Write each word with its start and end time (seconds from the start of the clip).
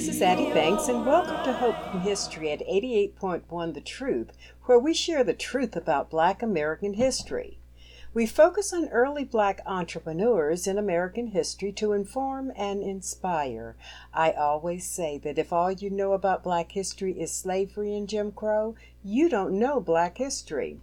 This 0.00 0.16
is 0.16 0.22
Addi 0.22 0.54
Banks, 0.54 0.88
and 0.88 1.04
welcome 1.04 1.44
to 1.44 1.52
Hope 1.52 1.76
from 1.90 2.00
History 2.00 2.50
at 2.50 2.66
88.1 2.66 3.74
The 3.74 3.82
Truth, 3.82 4.32
where 4.64 4.78
we 4.78 4.94
share 4.94 5.22
the 5.22 5.34
truth 5.34 5.76
about 5.76 6.08
Black 6.08 6.42
American 6.42 6.94
history. 6.94 7.58
We 8.14 8.24
focus 8.24 8.72
on 8.72 8.88
early 8.88 9.24
Black 9.24 9.60
entrepreneurs 9.66 10.66
in 10.66 10.78
American 10.78 11.26
history 11.26 11.70
to 11.72 11.92
inform 11.92 12.50
and 12.56 12.82
inspire. 12.82 13.76
I 14.14 14.32
always 14.32 14.88
say 14.88 15.18
that 15.18 15.36
if 15.36 15.52
all 15.52 15.70
you 15.70 15.90
know 15.90 16.14
about 16.14 16.42
Black 16.42 16.72
history 16.72 17.20
is 17.20 17.30
slavery 17.30 17.94
and 17.94 18.08
Jim 18.08 18.32
Crow, 18.32 18.76
you 19.04 19.28
don't 19.28 19.58
know 19.58 19.80
Black 19.80 20.16
history. 20.16 20.78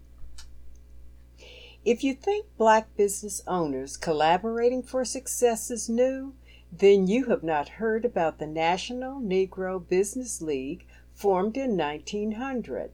If 1.83 2.03
you 2.03 2.13
think 2.13 2.45
Black 2.55 2.95
business 2.95 3.41
owners 3.47 3.97
collaborating 3.97 4.83
for 4.83 5.03
success 5.03 5.71
is 5.71 5.89
new, 5.89 6.35
then 6.80 7.08
you 7.08 7.25
have 7.25 7.44
not 7.44 7.70
heard 7.70 8.06
about 8.06 8.38
the 8.38 8.47
National 8.47 9.20
Negro 9.20 9.88
Business 9.88 10.42
League 10.42 10.86
formed 11.14 11.58
in 11.58 11.75
1900. 11.75 12.92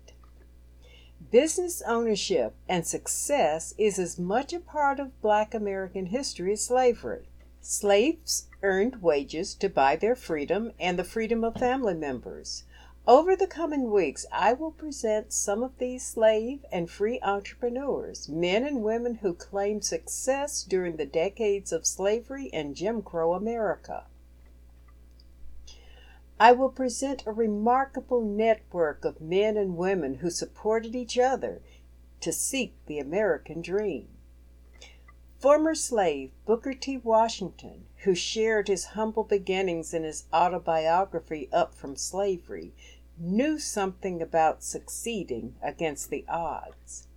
Business 1.31 1.81
ownership 1.81 2.55
and 2.69 2.85
success 2.85 3.73
is 3.77 3.99
as 3.99 4.19
much 4.19 4.53
a 4.53 4.59
part 4.59 4.99
of 4.99 5.19
Black 5.21 5.53
American 5.53 6.07
history 6.07 6.53
as 6.53 6.63
slavery. 6.63 7.27
Slaves 7.59 8.47
earned 8.61 9.01
wages 9.01 9.55
to 9.55 9.69
buy 9.69 9.95
their 9.95 10.15
freedom 10.15 10.71
and 10.79 10.97
the 10.97 11.03
freedom 11.03 11.43
of 11.43 11.55
family 11.55 11.93
members. 11.93 12.63
Over 13.05 13.35
the 13.35 13.47
coming 13.47 13.91
weeks, 13.91 14.25
I 14.31 14.53
will 14.53 14.71
present 14.71 15.33
some 15.33 15.61
of 15.61 15.77
these 15.77 16.05
slave 16.05 16.65
and 16.71 16.89
free 16.89 17.19
entrepreneurs, 17.21 18.29
men 18.29 18.63
and 18.63 18.81
women 18.81 19.15
who 19.15 19.33
claimed 19.33 19.83
success 19.83 20.63
during 20.63 20.95
the 20.95 21.05
decades 21.05 21.73
of 21.73 21.85
slavery 21.85 22.49
and 22.53 22.77
Jim 22.77 23.01
Crow 23.01 23.33
America. 23.33 24.05
I 26.39 26.53
will 26.53 26.69
present 26.69 27.23
a 27.25 27.33
remarkable 27.33 28.21
network 28.21 29.03
of 29.03 29.19
men 29.19 29.57
and 29.57 29.75
women 29.75 30.15
who 30.15 30.29
supported 30.29 30.95
each 30.95 31.17
other 31.17 31.61
to 32.21 32.31
seek 32.31 32.73
the 32.85 32.99
American 32.99 33.61
dream. 33.61 34.07
Former 35.39 35.75
slave 35.75 36.31
Booker 36.45 36.73
T. 36.73 36.95
Washington, 36.95 37.85
who 38.03 38.15
shared 38.15 38.69
his 38.69 38.85
humble 38.85 39.25
beginnings 39.25 39.93
in 39.93 40.03
his 40.03 40.23
autobiography 40.33 41.49
Up 41.51 41.75
from 41.75 41.97
Slavery, 41.97 42.73
knew 43.17 43.59
something 43.59 44.21
about 44.21 44.63
succeeding 44.63 45.55
against 45.61 46.09
the 46.09 46.25
odds. 46.27 47.07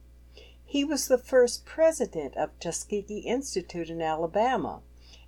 He 0.65 0.85
was 0.85 1.09
the 1.09 1.19
first 1.19 1.65
president 1.65 2.37
of 2.37 2.59
Tuskegee 2.59 3.21
Institute 3.21 3.89
in 3.89 4.03
Alabama 4.03 4.83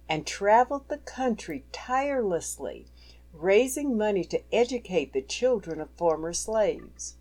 and 0.08 0.26
traveled 0.26 0.88
the 0.88 0.98
country 0.98 1.64
tirelessly, 1.72 2.86
raising 3.32 3.96
money 3.96 4.24
to 4.24 4.42
educate 4.52 5.12
the 5.12 5.22
children 5.22 5.80
of 5.80 5.90
former 5.90 6.32
slaves. 6.32 7.16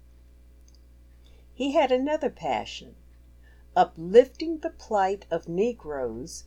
He 1.54 1.74
had 1.74 1.92
another 1.92 2.30
passion 2.30 2.96
uplifting 3.76 4.58
the 4.58 4.72
plight 4.72 5.28
of 5.30 5.48
Negroes 5.48 6.46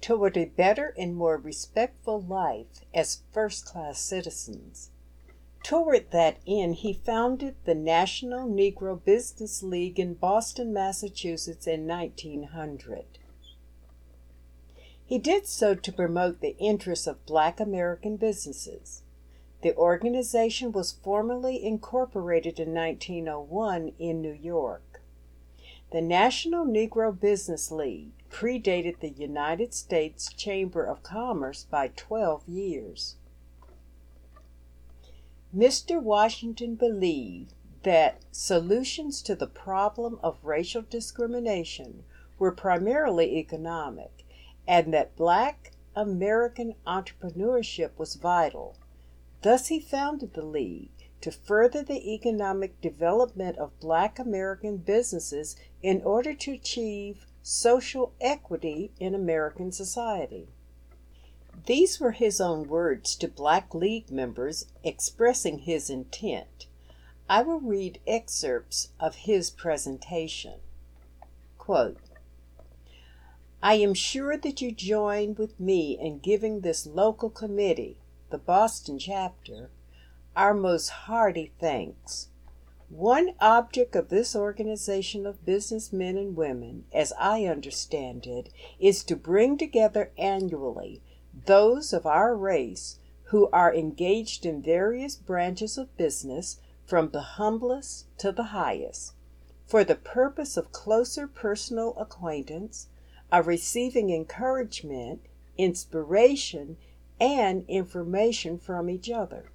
toward 0.00 0.36
a 0.36 0.46
better 0.46 0.94
and 0.96 1.14
more 1.14 1.36
respectful 1.36 2.20
life 2.20 2.80
as 2.94 3.22
first 3.32 3.66
class 3.66 4.00
citizens. 4.00 4.90
Toward 5.66 6.12
that 6.12 6.38
end, 6.46 6.76
he 6.76 6.92
founded 6.92 7.56
the 7.64 7.74
National 7.74 8.48
Negro 8.48 9.04
Business 9.04 9.64
League 9.64 9.98
in 9.98 10.14
Boston, 10.14 10.72
Massachusetts 10.72 11.66
in 11.66 11.88
1900. 11.88 13.18
He 15.04 15.18
did 15.18 15.48
so 15.48 15.74
to 15.74 15.92
promote 15.92 16.40
the 16.40 16.56
interests 16.58 17.08
of 17.08 17.26
black 17.26 17.58
American 17.58 18.16
businesses. 18.16 19.02
The 19.64 19.74
organization 19.74 20.70
was 20.70 20.92
formally 20.92 21.64
incorporated 21.64 22.60
in 22.60 22.72
1901 22.72 23.90
in 23.98 24.22
New 24.22 24.38
York. 24.40 25.02
The 25.90 26.00
National 26.00 26.64
Negro 26.64 27.10
Business 27.18 27.72
League 27.72 28.12
predated 28.30 29.00
the 29.00 29.10
United 29.10 29.74
States 29.74 30.32
Chamber 30.32 30.84
of 30.84 31.02
Commerce 31.02 31.64
by 31.64 31.88
12 31.88 32.46
years. 32.46 33.15
Mr. 35.56 36.02
Washington 36.02 36.74
believed 36.74 37.54
that 37.82 38.22
solutions 38.30 39.22
to 39.22 39.34
the 39.34 39.46
problem 39.46 40.20
of 40.22 40.44
racial 40.44 40.82
discrimination 40.82 42.04
were 42.38 42.52
primarily 42.52 43.38
economic 43.38 44.26
and 44.68 44.92
that 44.92 45.16
black 45.16 45.72
American 45.94 46.74
entrepreneurship 46.86 47.96
was 47.96 48.16
vital. 48.16 48.76
Thus, 49.40 49.68
he 49.68 49.80
founded 49.80 50.34
the 50.34 50.44
League 50.44 50.90
to 51.22 51.30
further 51.30 51.82
the 51.82 52.12
economic 52.12 52.78
development 52.82 53.56
of 53.56 53.80
black 53.80 54.18
American 54.18 54.76
businesses 54.76 55.56
in 55.82 56.02
order 56.02 56.34
to 56.34 56.52
achieve 56.52 57.24
social 57.42 58.12
equity 58.20 58.92
in 59.00 59.14
American 59.14 59.72
society. 59.72 60.50
These 61.64 61.98
were 61.98 62.12
his 62.12 62.40
own 62.40 62.68
words 62.68 63.16
to 63.16 63.28
Black 63.28 63.74
League 63.74 64.10
members 64.10 64.66
expressing 64.84 65.60
his 65.60 65.88
intent. 65.88 66.66
I 67.28 67.42
will 67.42 67.60
read 67.60 67.98
excerpts 68.06 68.90
of 69.00 69.16
his 69.16 69.50
presentation. 69.50 70.60
Quote, 71.56 71.98
I 73.62 73.74
am 73.74 73.94
sure 73.94 74.36
that 74.36 74.60
you 74.60 74.70
join 74.70 75.34
with 75.34 75.58
me 75.58 75.98
in 75.98 76.18
giving 76.20 76.60
this 76.60 76.86
local 76.86 77.30
committee, 77.30 77.96
the 78.30 78.38
Boston 78.38 78.98
chapter, 78.98 79.70
our 80.36 80.54
most 80.54 80.90
hearty 80.90 81.52
thanks. 81.58 82.28
One 82.88 83.34
object 83.40 83.96
of 83.96 84.10
this 84.10 84.36
organization 84.36 85.26
of 85.26 85.44
businessmen 85.44 86.16
and 86.16 86.36
women, 86.36 86.84
as 86.92 87.12
I 87.18 87.46
understand 87.46 88.26
it, 88.26 88.50
is 88.78 89.02
to 89.04 89.16
bring 89.16 89.58
together 89.58 90.12
annually 90.16 91.02
those 91.44 91.92
of 91.92 92.06
our 92.06 92.34
race 92.34 92.98
who 93.24 93.48
are 93.50 93.74
engaged 93.74 94.46
in 94.46 94.62
various 94.62 95.16
branches 95.16 95.76
of 95.76 95.94
business, 95.96 96.60
from 96.86 97.10
the 97.10 97.20
humblest 97.20 98.06
to 98.16 98.32
the 98.32 98.44
highest, 98.44 99.12
for 99.66 99.84
the 99.84 99.96
purpose 99.96 100.56
of 100.56 100.72
closer 100.72 101.26
personal 101.26 101.92
acquaintance, 101.98 102.86
of 103.30 103.46
receiving 103.46 104.10
encouragement, 104.10 105.20
inspiration, 105.58 106.76
and 107.20 107.64
information 107.68 108.58
from 108.58 108.88
each 108.88 109.10
other. 109.10 109.50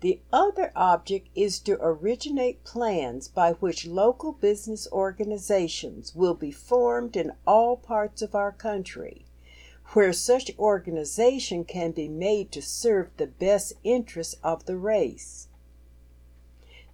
The 0.00 0.20
other 0.32 0.72
object 0.76 1.28
is 1.34 1.58
to 1.60 1.78
originate 1.80 2.64
plans 2.64 3.28
by 3.28 3.52
which 3.52 3.86
local 3.86 4.32
business 4.32 4.86
organizations 4.92 6.14
will 6.14 6.34
be 6.34 6.50
formed 6.50 7.16
in 7.16 7.32
all 7.46 7.76
parts 7.76 8.20
of 8.20 8.34
our 8.34 8.52
country 8.52 9.24
where 9.92 10.12
such 10.12 10.50
organization 10.58 11.64
can 11.64 11.92
be 11.92 12.08
made 12.08 12.52
to 12.52 12.60
serve 12.60 13.08
the 13.16 13.26
best 13.26 13.72
interests 13.82 14.36
of 14.42 14.66
the 14.66 14.76
race. 14.76 15.48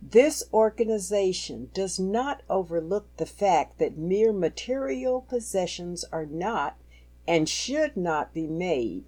This 0.01 0.45
organization 0.53 1.71
does 1.73 1.99
not 1.99 2.43
overlook 2.49 3.07
the 3.17 3.27
fact 3.27 3.79
that 3.79 3.97
mere 3.97 4.33
material 4.33 5.23
possessions 5.23 6.05
are 6.13 6.27
not 6.27 6.77
and 7.27 7.49
should 7.49 7.97
not 7.97 8.33
be 8.35 8.47
made 8.47 9.05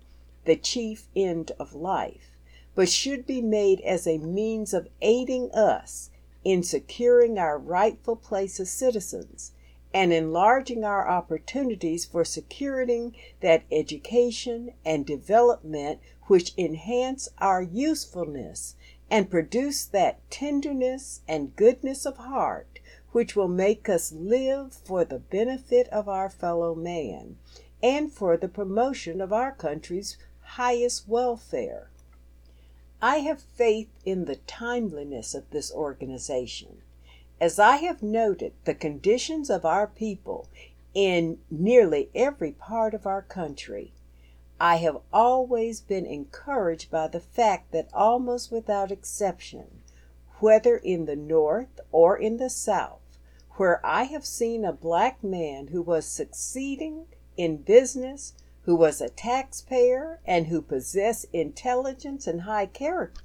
the 0.47 0.57
chief 0.57 1.07
end 1.15 1.53
of 1.59 1.75
life, 1.75 2.31
but 2.75 2.89
should 2.89 3.27
be 3.27 3.43
made 3.43 3.81
as 3.83 4.07
a 4.07 4.19
means 4.19 4.73
of 4.73 4.89
aiding 5.01 5.51
us 5.53 6.11
in 6.45 6.63
securing 6.63 7.39
our 7.39 7.59
rightful 7.59 8.17
place 8.17 8.59
as 8.59 8.71
citizens 8.71 9.53
and 9.97 10.13
enlarging 10.13 10.85
our 10.85 11.09
opportunities 11.09 12.05
for 12.05 12.23
securing 12.23 13.17
that 13.41 13.63
education 13.73 14.71
and 14.85 15.07
development 15.07 15.99
which 16.25 16.53
enhance 16.59 17.31
our 17.39 17.63
usefulness 17.63 18.77
and 19.11 19.31
produce 19.31 19.87
that 19.87 20.19
tenderness 20.31 21.23
and 21.27 21.57
goodness 21.57 22.05
of 22.05 22.19
heart 22.19 22.79
which 23.13 23.35
will 23.35 23.49
make 23.49 23.89
us 23.89 24.13
live 24.13 24.75
for 24.75 25.03
the 25.03 25.19
benefit 25.19 25.89
of 25.89 26.11
our 26.11 26.29
fellow 26.29 26.75
man 26.75 27.39
and 27.83 28.13
for 28.13 28.37
the 28.37 28.49
promotion 28.49 29.19
of 29.23 29.33
our 29.33 29.53
country's 29.53 30.19
highest 30.43 31.09
welfare. 31.09 31.89
I 33.01 33.21
have 33.21 33.41
faith 33.41 33.89
in 34.05 34.27
the 34.27 34.37
timeliness 34.37 35.35
of 35.35 35.49
this 35.49 35.73
organization 35.73 36.83
as 37.41 37.59
I 37.59 37.77
have 37.77 38.03
noted 38.03 38.55
the 38.65 38.75
conditions 38.75 39.51
of 39.51 39.65
our 39.65 39.87
people 39.87 40.49
in 40.95 41.39
nearly 41.51 42.09
every 42.15 42.53
part 42.53 42.95
of 42.95 43.07
our 43.07 43.21
country, 43.21 43.93
I 44.59 44.77
have 44.77 45.03
always 45.13 45.83
been 45.83 46.07
encouraged 46.07 46.91
by 46.91 47.09
the 47.09 47.21
fact 47.21 47.73
that 47.73 47.91
almost 47.93 48.51
without 48.51 48.91
exception, 48.91 49.83
whether 50.41 50.79
in 50.79 51.05
the 51.05 51.17
North 51.17 51.79
or 51.93 52.17
in 52.17 52.39
the 52.39 52.49
South, 52.49 53.19
where 53.57 53.85
I 53.85 54.05
have 54.05 54.25
seen 54.25 54.65
a 54.65 54.73
black 54.73 55.23
man 55.23 55.69
who 55.69 55.83
was 55.83 56.07
succeeding 56.07 57.07
in 57.37 57.59
business, 57.59 58.33
who 58.63 58.75
was 58.75 59.03
a 59.03 59.11
taxpayer 59.11 60.21
and 60.25 60.47
who 60.47 60.63
possessed 60.63 61.27
intelligence 61.35 62.27
and 62.27 62.43
high 62.43 62.67
character, 62.67 63.23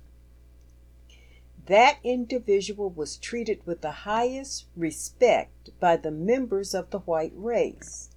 that 1.71 1.97
individual 2.03 2.89
was 2.89 3.17
treated 3.17 3.65
with 3.65 3.81
the 3.81 3.91
highest 3.91 4.65
respect 4.75 5.69
by 5.79 5.95
the 5.95 6.11
members 6.11 6.73
of 6.73 6.89
the 6.89 6.99
white 6.99 7.33
race. 7.35 8.09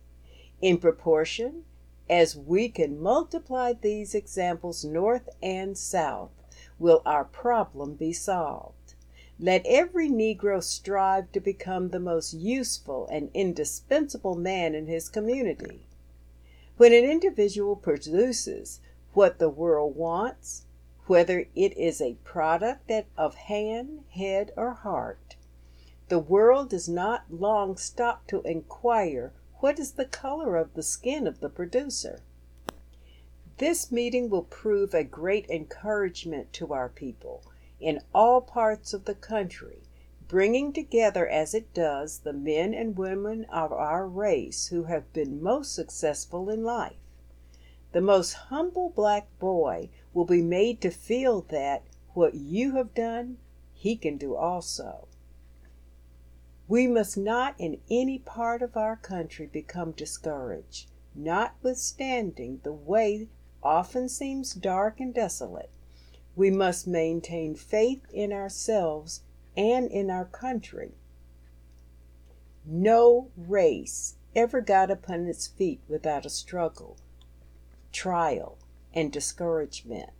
In 0.61 0.79
proportion 0.79 1.65
as 2.09 2.37
we 2.37 2.69
can 2.69 3.01
multiply 3.01 3.73
these 3.73 4.15
examples 4.15 4.85
north 4.85 5.29
and 5.43 5.79
south, 5.79 6.31
will 6.79 7.01
our 7.06 7.25
problem 7.25 7.95
be 7.95 8.12
solved. 8.12 8.95
Let 9.39 9.65
every 9.67 10.09
Negro 10.09 10.62
strive 10.62 11.33
to 11.33 11.41
become 11.41 11.89
the 11.89 12.00
most 12.00 12.35
useful 12.35 13.09
and 13.11 13.31
indispensable 13.35 14.35
man 14.35 14.75
in 14.75 14.87
his 14.87 15.09
community. 15.09 15.87
When 16.77 16.93
an 16.93 17.05
individual 17.05 17.77
produces 17.77 18.81
what 19.12 19.39
the 19.39 19.49
world 19.49 19.97
wants, 19.97 20.63
whether 21.06 21.47
it 21.55 21.77
is 21.77 22.01
a 22.01 22.17
product 22.25 22.91
of 23.17 23.35
hand, 23.35 24.05
head, 24.11 24.53
or 24.56 24.73
heart, 24.73 25.37
the 26.09 26.19
world 26.19 26.71
does 26.71 26.89
not 26.89 27.25
long 27.31 27.77
stop 27.77 28.27
to 28.27 28.43
inquire 28.43 29.33
what 29.61 29.79
is 29.79 29.93
the 29.93 30.05
color 30.05 30.56
of 30.56 30.75
the 30.75 30.83
skin 30.83 31.27
of 31.27 31.41
the 31.41 31.49
producer. 31.49 32.21
This 33.59 33.93
meeting 33.93 34.29
will 34.31 34.43
prove 34.43 34.95
a 34.95 35.05
great 35.05 35.49
encouragement 35.49 36.53
to 36.55 36.73
our 36.73 36.89
people 36.89 37.45
in 37.81 38.00
all 38.15 38.41
parts 38.41 38.93
of 38.93 39.05
the 39.05 39.15
country, 39.15 39.83
bringing 40.27 40.73
together 40.73 41.29
as 41.29 41.55
it 41.55 41.73
does 41.73 42.19
the 42.19 42.33
men 42.33 42.75
and 42.75 42.97
women 42.97 43.45
of 43.45 43.73
our 43.73 44.07
race 44.07 44.69
who 44.69 44.85
have 44.85 45.12
been 45.12 45.43
most 45.43 45.75
successful 45.75 46.50
in 46.50 46.65
life. 46.65 46.97
The 47.93 48.00
most 48.00 48.33
humble 48.33 48.91
black 48.91 49.29
boy 49.39 49.91
will 50.14 50.25
be 50.25 50.40
made 50.40 50.81
to 50.81 50.90
feel 50.90 51.43
that 51.43 51.82
what 52.14 52.34
you 52.34 52.76
have 52.76 52.94
done, 52.94 53.37
he 53.75 53.96
can 53.96 54.16
do 54.16 54.34
also. 54.34 55.06
We 56.66 56.87
must 56.87 57.19
not 57.19 57.55
in 57.58 57.81
any 57.90 58.19
part 58.20 58.62
of 58.62 58.76
our 58.76 58.96
country 58.96 59.46
become 59.46 59.90
discouraged, 59.90 60.88
notwithstanding 61.14 62.61
the 62.62 62.72
way 62.72 63.28
often 63.62 64.08
seems 64.08 64.55
dark 64.55 65.00
and 65.00 65.12
desolate, 65.12 65.70
we 66.37 66.50
must 66.50 66.87
maintain 66.87 67.55
faith 67.55 68.05
in 68.12 68.32
ourselves 68.32 69.22
and 69.56 69.90
in 69.90 70.11
our 70.11 70.25
country. 70.25 70.93
No 72.64 73.31
race 73.37 74.16
ever 74.34 74.61
got 74.61 74.90
upon 74.90 75.26
its 75.26 75.46
feet 75.46 75.81
without 75.88 76.26
a 76.26 76.31
struggle, 76.31 76.96
trial, 77.93 78.58
and 78.94 79.12
discouragement. 79.12 80.11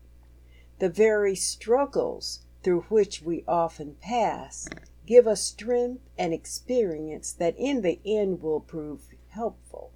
The 0.81 0.91
very 0.91 1.35
struggles 1.35 2.41
through 2.63 2.83
which 2.91 3.23
we 3.23 3.45
often 3.49 3.97
pass 4.03 4.69
give 5.07 5.27
us 5.27 5.43
strength 5.43 6.03
and 6.19 6.35
experience 6.35 7.33
that 7.33 7.57
in 7.57 7.81
the 7.81 8.01
end 8.05 8.43
will 8.43 8.61
prove 8.61 9.09
helpful 9.29 9.93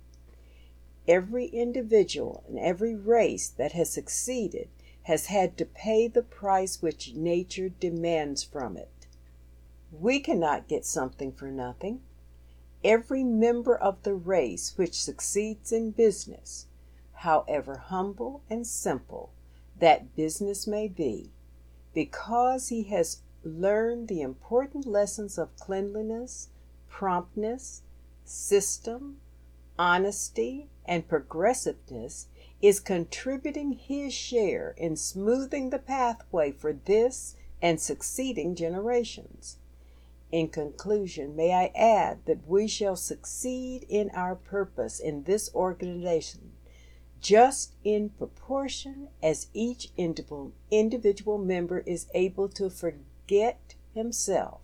every 1.08 1.46
individual 1.46 2.44
and 2.46 2.58
every 2.58 2.94
race 2.94 3.48
that 3.48 3.72
has 3.72 3.90
succeeded 3.90 4.68
has 5.04 5.26
had 5.26 5.56
to 5.56 5.64
pay 5.64 6.06
the 6.06 6.22
price 6.22 6.82
which 6.82 7.14
nature 7.14 7.70
demands 7.70 8.44
from 8.44 8.76
it. 8.76 9.06
We 9.90 10.20
cannot 10.20 10.68
get 10.68 10.84
something 10.84 11.32
for 11.32 11.50
nothing. 11.50 12.02
Every 12.84 13.24
member 13.24 13.74
of 13.74 14.02
the 14.02 14.14
race 14.14 14.74
which 14.76 15.00
succeeds 15.00 15.72
in 15.72 15.92
business, 15.92 16.66
however 17.22 17.78
humble 17.78 18.42
and 18.48 18.64
simple 18.64 19.32
that 19.76 20.14
business 20.14 20.66
may 20.68 20.86
be, 20.86 21.32
because 21.92 22.68
he 22.68 22.84
has 22.84 23.22
learned 23.42 24.06
the 24.06 24.20
important 24.20 24.86
lessons 24.86 25.36
of 25.36 25.56
cleanliness, 25.56 26.48
promptness, 26.88 27.82
system, 28.24 29.16
honesty, 29.76 30.68
and 30.84 31.08
progressiveness 31.08 32.28
is 32.62 32.78
contributing 32.78 33.72
his 33.72 34.12
share 34.12 34.74
in 34.76 34.96
smoothing 34.96 35.70
the 35.70 35.78
pathway 35.78 36.52
for 36.52 36.72
this 36.72 37.34
and 37.60 37.80
succeeding 37.80 38.54
generations. 38.54 39.56
In 40.30 40.48
conclusion, 40.48 41.34
may 41.34 41.52
I 41.52 41.72
add 41.74 42.26
that 42.26 42.46
we 42.46 42.68
shall 42.68 42.96
succeed 42.96 43.84
in 43.88 44.10
our 44.10 44.36
purpose 44.36 45.00
in 45.00 45.24
this 45.24 45.52
organization 45.54 46.52
just 47.20 47.74
in 47.84 48.10
proportion 48.10 49.08
as 49.22 49.48
each 49.52 49.90
individual 49.96 51.38
member 51.38 51.80
is 51.80 52.06
able 52.14 52.48
to 52.48 52.70
forget 52.70 53.74
himself, 53.94 54.60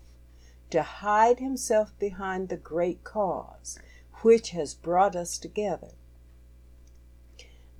to 0.70 0.82
hide 0.82 1.40
himself 1.40 1.99
behind 1.99 2.49
the 2.49 2.56
great 2.56 3.04
cause 3.04 3.78
which 4.23 4.50
has 4.50 4.75
brought 4.75 5.14
us 5.14 5.37
together. 5.38 5.92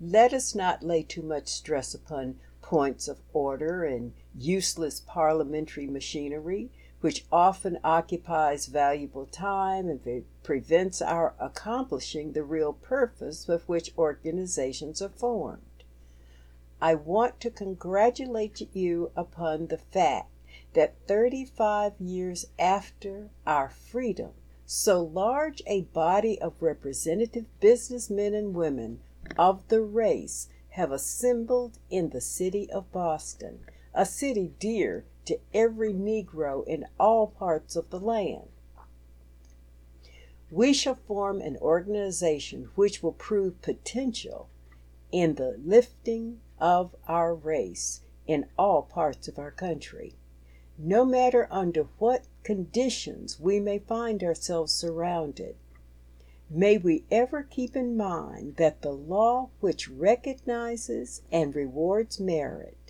Let 0.01 0.33
us 0.33 0.55
not 0.55 0.83
lay 0.83 1.03
too 1.03 1.23
much 1.23 1.49
stress 1.49 1.95
upon 1.95 2.39
points 2.61 3.09
of 3.09 3.19
order 3.33 3.85
and 3.85 4.13
useless 4.37 5.01
parliamentary 5.01 5.87
machinery, 5.87 6.71
which 7.05 7.27
often 7.31 7.79
occupies 7.85 8.65
valuable 8.65 9.27
time 9.27 9.91
and 9.91 10.25
prevents 10.43 11.03
our 11.03 11.35
accomplishing 11.39 12.33
the 12.33 12.43
real 12.43 12.73
purpose 12.73 13.47
with 13.47 13.69
which 13.69 13.93
organizations 13.99 15.03
are 15.03 15.11
formed. 15.11 15.85
I 16.81 16.95
want 16.95 17.41
to 17.41 17.51
congratulate 17.51 18.75
you 18.75 19.11
upon 19.15 19.67
the 19.67 19.77
fact 19.77 20.31
that 20.73 20.97
35 21.07 21.93
years 22.01 22.47
after 22.59 23.29
our 23.47 23.69
freedom, 23.69 24.31
so 24.65 25.03
large 25.03 25.61
a 25.67 25.83
body 25.83 26.41
of 26.41 26.63
representative 26.63 27.45
businessmen 27.61 28.33
and 28.33 28.55
women 28.55 29.01
of 29.37 29.69
the 29.69 29.83
race 29.83 30.49
have 30.71 30.91
assembled 30.91 31.79
in 31.91 32.09
the 32.09 32.23
city 32.23 32.71
of 32.71 32.91
Boston, 32.93 33.61
a 33.93 34.07
city 34.07 34.55
dear 34.59 35.05
to 35.27 35.39
every 35.53 35.93
Negro 35.93 36.67
in 36.67 36.87
all 36.99 37.27
parts 37.27 37.77
of 37.77 37.91
the 37.91 38.01
land. 38.01 38.49
We 40.51 40.73
shall 40.73 40.95
form 40.95 41.41
an 41.41 41.57
organization 41.59 42.71
which 42.75 43.03
will 43.03 43.13
prove 43.13 43.63
potential 43.63 44.49
in 45.11 45.35
the 45.35 45.59
lifting 45.65 46.41
of 46.59 46.95
our 47.09 47.35
race 47.35 48.03
in 48.27 48.47
all 48.59 48.83
parts 48.83 49.29
of 49.29 49.39
our 49.39 49.51
country 49.51 50.17
no 50.79 51.05
matter 51.05 51.47
under 51.51 51.85
what 51.99 52.25
conditions 52.43 53.39
we 53.39 53.61
may 53.61 53.79
find 53.79 54.23
ourselves 54.23 54.73
surrounded. 54.73 55.55
May 56.51 56.79
we 56.79 57.05
ever 57.11 57.43
keep 57.43 57.77
in 57.77 57.97
mind 57.97 58.57
that 58.57 58.83
the 58.83 58.93
law 58.93 59.51
which 59.61 59.89
recognizes 59.89 61.23
and 61.31 61.55
rewards 61.55 62.21
merit, 62.21 62.84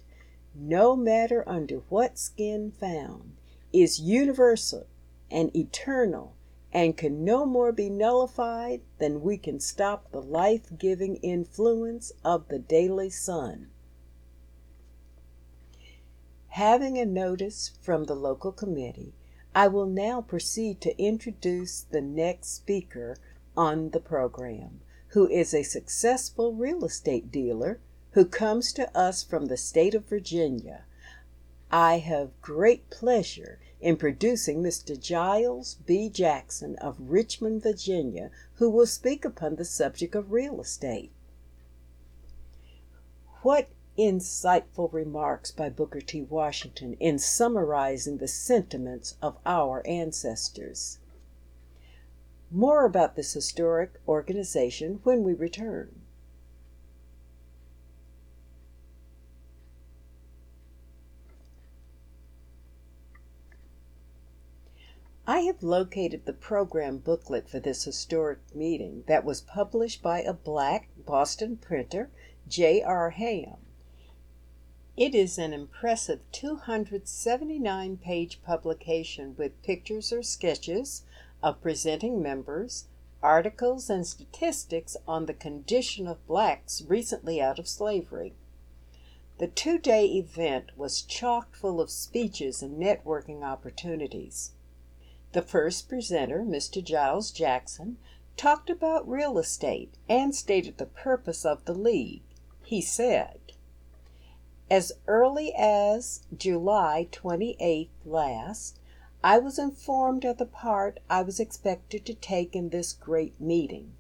no 0.55 0.95
matter 0.95 1.49
under 1.49 1.79
what 1.89 2.19
skin 2.19 2.71
found, 2.71 3.37
is 3.73 4.01
universal 4.01 4.87
and 5.31 5.55
eternal 5.57 6.37
and 6.73 6.97
can 6.97 7.25
no 7.25 7.47
more 7.47 7.73
be 7.73 7.89
nullified 7.89 8.81
than 8.99 9.23
we 9.23 9.37
can 9.37 9.61
stop 9.61 10.11
the 10.11 10.21
life 10.21 10.77
giving 10.77 11.17
influence 11.17 12.13
of 12.25 12.49
the 12.49 12.59
daily 12.59 13.09
sun. 13.09 13.69
Having 16.49 16.99
a 16.99 17.07
notice 17.07 17.73
from 17.81 18.05
the 18.05 18.15
local 18.15 18.53
committee, 18.53 19.15
I 19.55 19.69
will 19.69 19.87
now 19.87 20.21
proceed 20.21 20.81
to 20.81 21.01
introduce 21.01 21.83
the 21.83 22.01
next 22.01 22.55
speaker 22.55 23.17
on 23.57 23.91
the 23.91 24.01
program, 24.01 24.81
who 25.09 25.29
is 25.29 25.55
a 25.55 25.63
successful 25.63 26.53
real 26.53 26.85
estate 26.85 27.31
dealer 27.31 27.81
who 28.15 28.25
comes 28.25 28.73
to 28.73 28.97
us 28.97 29.25
from 29.25 29.47
the 29.47 29.57
state 29.57 29.93
of 29.93 30.07
Virginia. 30.07 30.85
I 31.71 31.99
have 31.99 32.41
great 32.41 32.89
pleasure 32.89 33.59
in 33.81 33.97
producing 33.97 34.63
Mr. 34.63 34.99
Giles 34.99 35.75
B. 35.75 36.09
Jackson 36.09 36.77
of 36.77 36.97
Richmond, 37.01 37.65
Virginia, 37.65 38.31
who 38.55 38.71
will 38.71 38.87
speak 38.87 39.25
upon 39.25 39.57
the 39.57 39.65
subject 39.65 40.15
of 40.15 40.31
real 40.31 40.61
estate. 40.61 41.11
What 43.43 43.69
insightful 43.99 44.93
remarks 44.93 45.51
by 45.51 45.69
Booker 45.69 46.01
T. 46.01 46.23
Washington 46.23 46.95
in 47.01 47.19
summarizing 47.19 48.19
the 48.19 48.29
sentiments 48.29 49.17
of 49.21 49.39
our 49.45 49.85
ancestors. 49.89 50.99
More 52.49 52.85
about 52.87 53.17
this 53.17 53.33
historic 53.33 54.01
organization 54.07 55.01
when 55.03 55.25
we 55.25 55.35
return. 55.35 56.04
I 65.27 65.41
have 65.41 65.63
located 65.63 66.27
the 66.27 66.35
program 66.35 66.99
booklet 66.99 67.49
for 67.49 67.59
this 67.59 67.85
historic 67.85 68.41
meeting 68.55 69.05
that 69.07 69.25
was 69.25 69.41
published 69.41 70.03
by 70.03 70.21
a 70.21 70.35
black 70.35 70.91
Boston 70.99 71.57
printer, 71.57 72.11
J.R. 72.47 73.09
Ham. 73.09 73.57
It 74.99 75.15
is 75.15 75.39
an 75.39 75.55
impressive 75.55 76.21
279 76.31 77.97
page 77.97 78.43
publication 78.43 79.35
with 79.39 79.63
pictures 79.63 80.13
or 80.13 80.23
sketches 80.23 81.05
of 81.43 81.63
presenting 81.63 82.21
members, 82.21 82.89
articles, 83.23 83.89
and 83.89 84.07
statistics 84.07 84.95
on 85.09 85.25
the 85.25 85.33
condition 85.33 86.07
of 86.07 86.27
blacks 86.27 86.83
recently 86.83 87.41
out 87.41 87.59
of 87.59 87.67
slavery. 87.67 88.35
The 89.39 89.49
two 89.49 89.79
day 89.79 90.05
event 90.05 90.77
was 90.77 91.01
chock 91.01 91.57
full 91.57 91.81
of 91.81 91.89
speeches 91.89 92.63
and 92.63 92.79
networking 92.79 93.43
opportunities. 93.43 94.53
The 95.35 95.43
first 95.43 95.89
presenter, 95.89 96.45
Mr. 96.45 96.81
Giles 96.81 97.33
Jackson, 97.33 97.99
talked 98.37 98.71
about 98.71 99.09
real 99.09 99.37
estate 99.37 99.93
and 100.09 100.33
stated 100.33 100.79
the 100.79 100.87
purpose 100.87 101.45
of 101.45 101.65
the 101.65 101.75
League. 101.75 102.23
He 102.63 102.81
said, 102.81 103.41
As 104.71 104.93
early 105.09 105.53
as 105.53 106.23
July 106.37 107.09
28th 107.11 107.89
last, 108.05 108.79
I 109.25 109.41
was 109.41 109.59
informed 109.59 110.25
of 110.25 110.39
the 110.39 110.47
part 110.47 111.01
I 111.11 111.23
was 111.23 111.41
expected 111.41 112.07
to 112.07 112.15
take 112.15 112.55
in 112.55 112.69
this 112.69 112.93
great 112.93 113.41
meeting, 113.41 113.97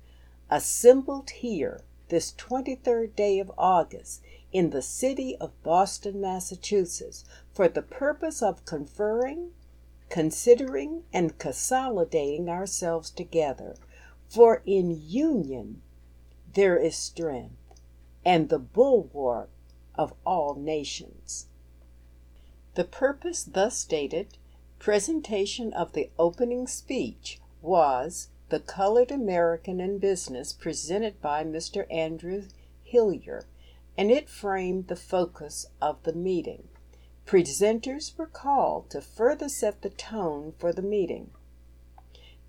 assembled 0.49 1.31
here 1.31 1.81
this 2.11 2.31
23rd 2.31 3.17
day 3.17 3.41
of 3.41 3.50
August 3.59 4.23
in 4.53 4.71
the 4.71 4.83
city 4.83 5.37
of 5.38 5.61
Boston, 5.64 6.21
Massachusetts, 6.21 7.25
for 7.53 7.67
the 7.69 7.83
purpose 7.83 8.41
of 8.41 8.64
conferring, 8.64 9.50
considering, 10.14 11.02
and 11.12 11.40
consolidating 11.40 12.49
ourselves 12.49 13.11
together. 13.11 13.75
For 14.28 14.62
in 14.64 15.02
union 15.04 15.83
there 16.54 16.76
is 16.76 16.94
strength, 16.94 17.56
and 18.25 18.49
the 18.49 18.61
bulwark 18.61 19.50
of 19.97 20.14
all 20.25 20.54
nations. 20.54 21.49
The 22.76 22.85
purpose 22.85 23.42
thus 23.42 23.76
stated, 23.76 24.38
presentation 24.78 25.73
of 25.73 25.94
the 25.94 26.11
opening 26.16 26.68
speech, 26.68 27.40
was 27.61 28.28
the 28.50 28.61
Colored 28.61 29.11
American 29.11 29.80
in 29.80 29.99
Business 29.99 30.52
presented 30.52 31.21
by 31.21 31.42
Mr. 31.42 31.92
Andrew 31.92 32.44
Hilyer 32.85 33.47
and 33.99 34.12
it 34.12 34.28
framed 34.28 34.87
the 34.87 34.94
focus 34.94 35.66
of 35.83 36.04
the 36.04 36.12
meeting. 36.12 36.68
Presenters 37.26 38.16
were 38.19 38.26
called 38.26 38.90
to 38.90 39.00
further 39.00 39.49
set 39.49 39.83
the 39.83 39.90
tone 39.90 40.52
for 40.59 40.73
the 40.73 40.83
meeting. 40.83 41.31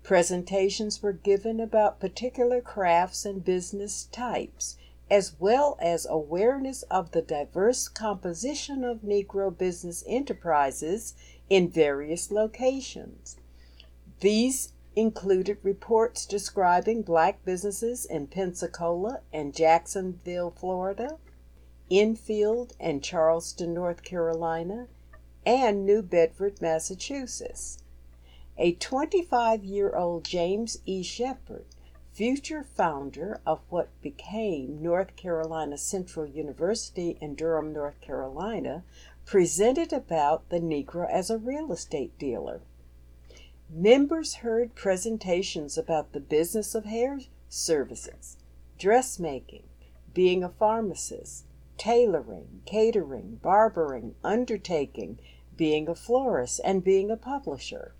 Presentations 0.02 1.02
were 1.02 1.12
given 1.12 1.60
about 1.60 1.98
particular 1.98 2.60
crafts 2.60 3.24
and 3.24 3.44
business 3.44 4.04
types, 4.12 4.76
as 5.10 5.34
well 5.40 5.78
as 5.80 6.06
awareness 6.06 6.82
of 6.84 7.12
the 7.12 7.22
diverse 7.22 7.88
composition 7.88 8.84
of 8.84 9.00
Negro 9.00 9.56
business 9.56 10.04
enterprises 10.06 11.14
in 11.48 11.70
various 11.70 12.30
locations. 12.30 13.36
These 14.20 14.72
included 14.94 15.58
reports 15.62 16.26
describing 16.26 17.02
black 17.02 17.44
businesses 17.44 18.04
in 18.04 18.26
Pensacola 18.26 19.20
and 19.32 19.54
Jacksonville, 19.54 20.50
Florida, 20.50 21.18
Enfield 21.90 22.74
and 22.80 23.02
Charleston, 23.02 23.72
North 23.72 24.02
Carolina, 24.02 24.88
and 25.44 25.86
New 25.86 26.02
Bedford, 26.02 26.60
Massachusetts. 26.60 27.78
A 28.58 28.72
25 28.72 29.64
year 29.64 29.94
old 29.94 30.24
James 30.24 30.78
E. 30.86 31.02
Shepard, 31.02 31.66
future 32.12 32.64
founder 32.64 33.40
of 33.46 33.60
what 33.68 33.88
became 34.00 34.82
North 34.82 35.14
Carolina 35.16 35.76
Central 35.78 36.26
University 36.26 37.18
in 37.20 37.34
Durham, 37.34 37.72
North 37.72 38.00
Carolina, 38.00 38.82
presented 39.24 39.92
about 39.92 40.48
the 40.48 40.58
Negro 40.58 41.08
as 41.10 41.30
a 41.30 41.38
real 41.38 41.70
estate 41.72 42.18
dealer. 42.18 42.62
Members 43.68 44.36
heard 44.36 44.74
presentations 44.74 45.76
about 45.76 46.12
the 46.12 46.20
business 46.20 46.74
of 46.74 46.84
hair 46.84 47.20
services, 47.48 48.36
dressmaking, 48.78 49.64
being 50.14 50.42
a 50.42 50.48
pharmacist, 50.48 51.44
tailoring, 51.78 52.62
catering, 52.64 53.40
barbering, 53.42 54.14
undertaking, 54.24 55.18
being 55.56 55.88
a 55.88 55.94
florist, 55.94 56.60
and 56.64 56.84
being 56.84 57.10
a 57.10 57.16
publisher. 57.16 57.94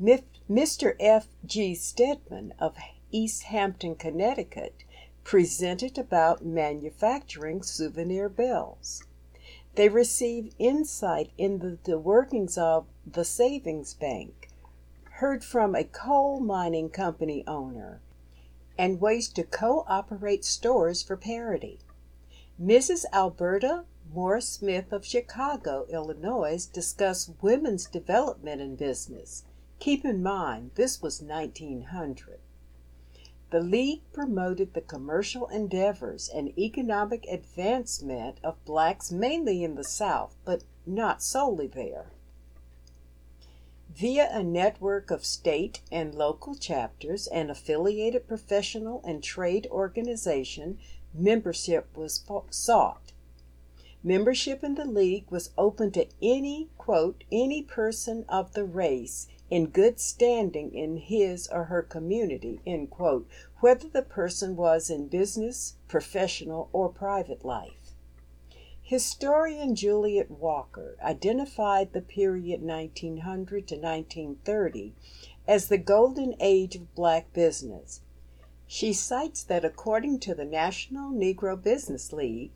Mr. 0.00 0.96
F. 0.98 1.28
G. 1.46 1.74
Stedman 1.74 2.52
of 2.58 2.76
East 3.10 3.44
Hampton, 3.44 3.94
Connecticut, 3.94 4.84
presented 5.22 5.96
about 5.96 6.44
manufacturing 6.44 7.62
souvenir 7.62 8.28
bells. 8.28 9.04
They 9.76 9.88
received 9.88 10.54
insight 10.58 11.30
into 11.38 11.78
the 11.84 11.98
workings 11.98 12.58
of 12.58 12.86
the 13.06 13.24
savings 13.24 13.94
bank, 13.94 14.50
heard 15.12 15.44
from 15.44 15.74
a 15.74 15.84
coal 15.84 16.40
mining 16.40 16.90
company 16.90 17.44
owner, 17.46 18.00
and 18.76 19.00
ways 19.00 19.28
to 19.28 19.44
co 19.44 19.84
operate 19.88 20.44
stores 20.44 21.02
for 21.02 21.16
parity. 21.16 21.78
Mrs. 22.60 23.04
Alberta 23.12 23.84
Moore 24.12 24.40
Smith 24.40 24.92
of 24.92 25.04
Chicago, 25.04 25.86
Illinois, 25.90 26.64
discussed 26.66 27.32
women's 27.42 27.86
development 27.86 28.60
in 28.60 28.76
business. 28.76 29.42
Keep 29.80 30.04
in 30.04 30.22
mind, 30.22 30.70
this 30.76 31.02
was 31.02 31.20
1900. 31.20 32.38
The 33.50 33.60
League 33.60 34.02
promoted 34.12 34.72
the 34.72 34.80
commercial 34.80 35.48
endeavors 35.48 36.28
and 36.28 36.56
economic 36.56 37.26
advancement 37.28 38.38
of 38.44 38.64
blacks 38.64 39.10
mainly 39.10 39.64
in 39.64 39.74
the 39.74 39.82
South, 39.82 40.36
but 40.44 40.62
not 40.86 41.24
solely 41.24 41.66
there. 41.66 42.12
Via 43.90 44.28
a 44.30 44.44
network 44.44 45.10
of 45.10 45.24
state 45.24 45.82
and 45.90 46.14
local 46.14 46.54
chapters 46.54 47.26
and 47.26 47.50
affiliated 47.50 48.28
professional 48.28 49.02
and 49.04 49.24
trade 49.24 49.66
organization, 49.72 50.78
membership 51.14 51.96
was 51.96 52.24
sought. 52.50 53.12
Membership 54.02 54.62
in 54.62 54.74
the 54.74 54.84
League 54.84 55.30
was 55.30 55.50
open 55.56 55.90
to 55.92 56.06
any, 56.20 56.68
quote, 56.76 57.24
any 57.32 57.62
person 57.62 58.24
of 58.28 58.52
the 58.52 58.64
race 58.64 59.28
in 59.48 59.66
good 59.66 60.00
standing 60.00 60.74
in 60.74 60.96
his 60.96 61.48
or 61.48 61.64
her 61.64 61.82
community, 61.82 62.60
end 62.66 62.90
quote, 62.90 63.26
whether 63.60 63.88
the 63.88 64.02
person 64.02 64.56
was 64.56 64.90
in 64.90 65.08
business, 65.08 65.76
professional, 65.88 66.68
or 66.72 66.88
private 66.88 67.44
life. 67.44 67.94
Historian 68.82 69.74
Juliet 69.74 70.30
Walker 70.30 70.96
identified 71.02 71.92
the 71.92 72.02
period 72.02 72.60
1900 72.60 73.66
to 73.68 73.76
1930 73.76 74.92
as 75.48 75.68
the 75.68 75.78
golden 75.78 76.34
age 76.40 76.76
of 76.76 76.94
black 76.94 77.32
business 77.32 78.02
she 78.74 78.92
cites 78.92 79.44
that 79.44 79.64
according 79.64 80.18
to 80.18 80.34
the 80.34 80.44
National 80.44 81.12
Negro 81.12 81.54
Business 81.54 82.12
League, 82.12 82.50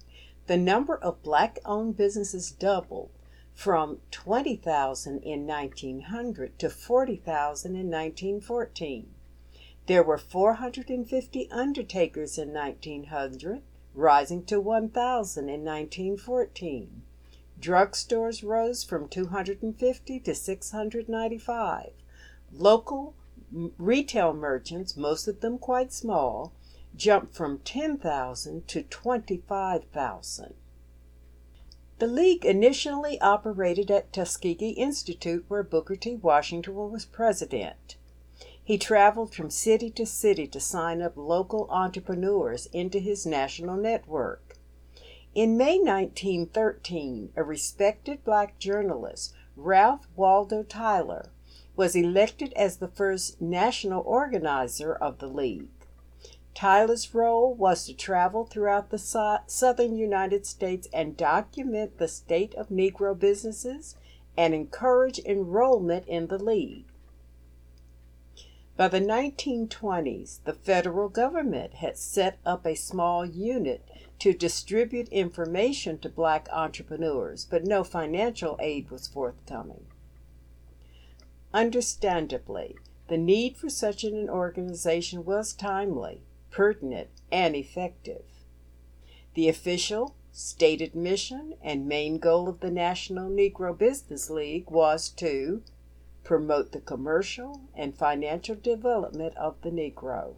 the 0.48 0.56
number 0.56 0.96
of 0.96 1.22
black 1.22 1.60
owned 1.64 1.96
businesses 1.96 2.50
doubled 2.50 3.10
from 3.54 4.00
20,000 4.10 5.22
in 5.22 5.46
1900 5.46 6.58
to 6.58 6.68
40,000 6.68 7.70
in 7.76 7.88
1914. 7.88 9.14
There 9.87 10.02
were 10.02 10.18
450 10.18 11.48
undertakers 11.52 12.37
in 12.37 12.52
1900, 12.52 13.62
rising 13.94 14.44
to 14.46 14.60
1,000 14.60 15.48
in 15.48 15.64
1914. 15.64 17.02
Drugstores 17.60 18.42
rose 18.42 18.82
from 18.82 19.08
250 19.08 20.18
to 20.18 20.34
695. 20.34 21.92
Local 22.52 23.14
retail 23.50 24.32
merchants, 24.32 24.96
most 24.96 25.28
of 25.28 25.40
them 25.40 25.58
quite 25.58 25.92
small, 25.92 26.52
jumped 26.96 27.34
from 27.34 27.58
10,000 27.58 28.68
to 28.68 28.82
25,000. 28.82 30.54
The 31.98 32.06
League 32.06 32.44
initially 32.44 33.20
operated 33.20 33.90
at 33.90 34.12
Tuskegee 34.12 34.70
Institute, 34.70 35.44
where 35.48 35.62
Booker 35.62 35.96
T. 35.96 36.14
Washington 36.14 36.74
was 36.74 37.04
president. 37.04 37.96
He 38.62 38.78
traveled 38.78 39.34
from 39.34 39.50
city 39.50 39.90
to 39.92 40.06
city 40.06 40.46
to 40.46 40.60
sign 40.60 41.02
up 41.02 41.16
local 41.16 41.66
entrepreneurs 41.70 42.66
into 42.66 42.98
his 42.98 43.26
national 43.26 43.76
network. 43.76 44.58
In 45.34 45.56
May 45.56 45.78
1913, 45.78 47.32
a 47.34 47.42
respected 47.42 48.24
black 48.24 48.58
journalist, 48.58 49.34
Ralph 49.56 50.06
Waldo 50.14 50.62
Tyler, 50.62 51.30
was 51.78 51.94
elected 51.94 52.52
as 52.54 52.78
the 52.78 52.88
first 52.88 53.40
national 53.40 54.02
organizer 54.04 54.92
of 54.92 55.20
the 55.20 55.28
League. 55.28 55.68
Tyler's 56.52 57.14
role 57.14 57.54
was 57.54 57.87
to 57.87 57.94
travel 57.94 58.44
throughout 58.44 58.90
the 58.90 58.99
southern 59.47 59.97
United 59.97 60.44
States 60.44 60.88
and 60.92 61.16
document 61.16 61.99
the 61.99 62.08
state 62.08 62.52
of 62.56 62.68
Negro 62.68 63.16
businesses 63.16 63.94
and 64.37 64.52
encourage 64.52 65.20
enrollment 65.20 66.04
in 66.08 66.26
the 66.26 66.42
League. 66.42 66.87
By 68.76 68.88
the 68.88 69.00
1920s, 69.00 70.40
the 70.42 70.54
federal 70.54 71.08
government 71.08 71.75
had 71.75 71.97
set 71.97 72.38
up 72.44 72.66
a 72.66 72.75
small 72.75 73.25
unit 73.25 73.88
to 74.18 74.32
distribute 74.32 75.08
information 75.11 75.99
to 75.99 76.08
black 76.08 76.49
entrepreneurs, 76.52 77.44
but 77.49 77.64
no 77.64 77.85
financial 77.85 78.58
aid 78.61 78.90
was 78.90 79.06
forthcoming. 79.06 79.87
Understandably, 81.54 82.76
the 83.08 83.16
need 83.16 83.56
for 83.56 83.70
such 83.70 84.04
an 84.04 84.28
organization 84.28 85.24
was 85.24 85.54
timely, 85.54 86.20
pertinent, 86.50 87.08
and 87.32 87.56
effective. 87.56 88.24
The 89.34 89.48
official, 89.48 90.14
stated 90.30 90.94
mission, 90.94 91.54
and 91.62 91.88
main 91.88 92.18
goal 92.18 92.48
of 92.48 92.60
the 92.60 92.70
National 92.70 93.30
Negro 93.30 93.76
Business 93.76 94.28
League 94.28 94.70
was 94.70 95.08
to 95.10 95.62
promote 96.22 96.72
the 96.72 96.80
commercial 96.80 97.62
and 97.74 97.96
financial 97.96 98.54
development 98.54 99.34
of 99.36 99.60
the 99.62 99.70
Negro. 99.70 100.34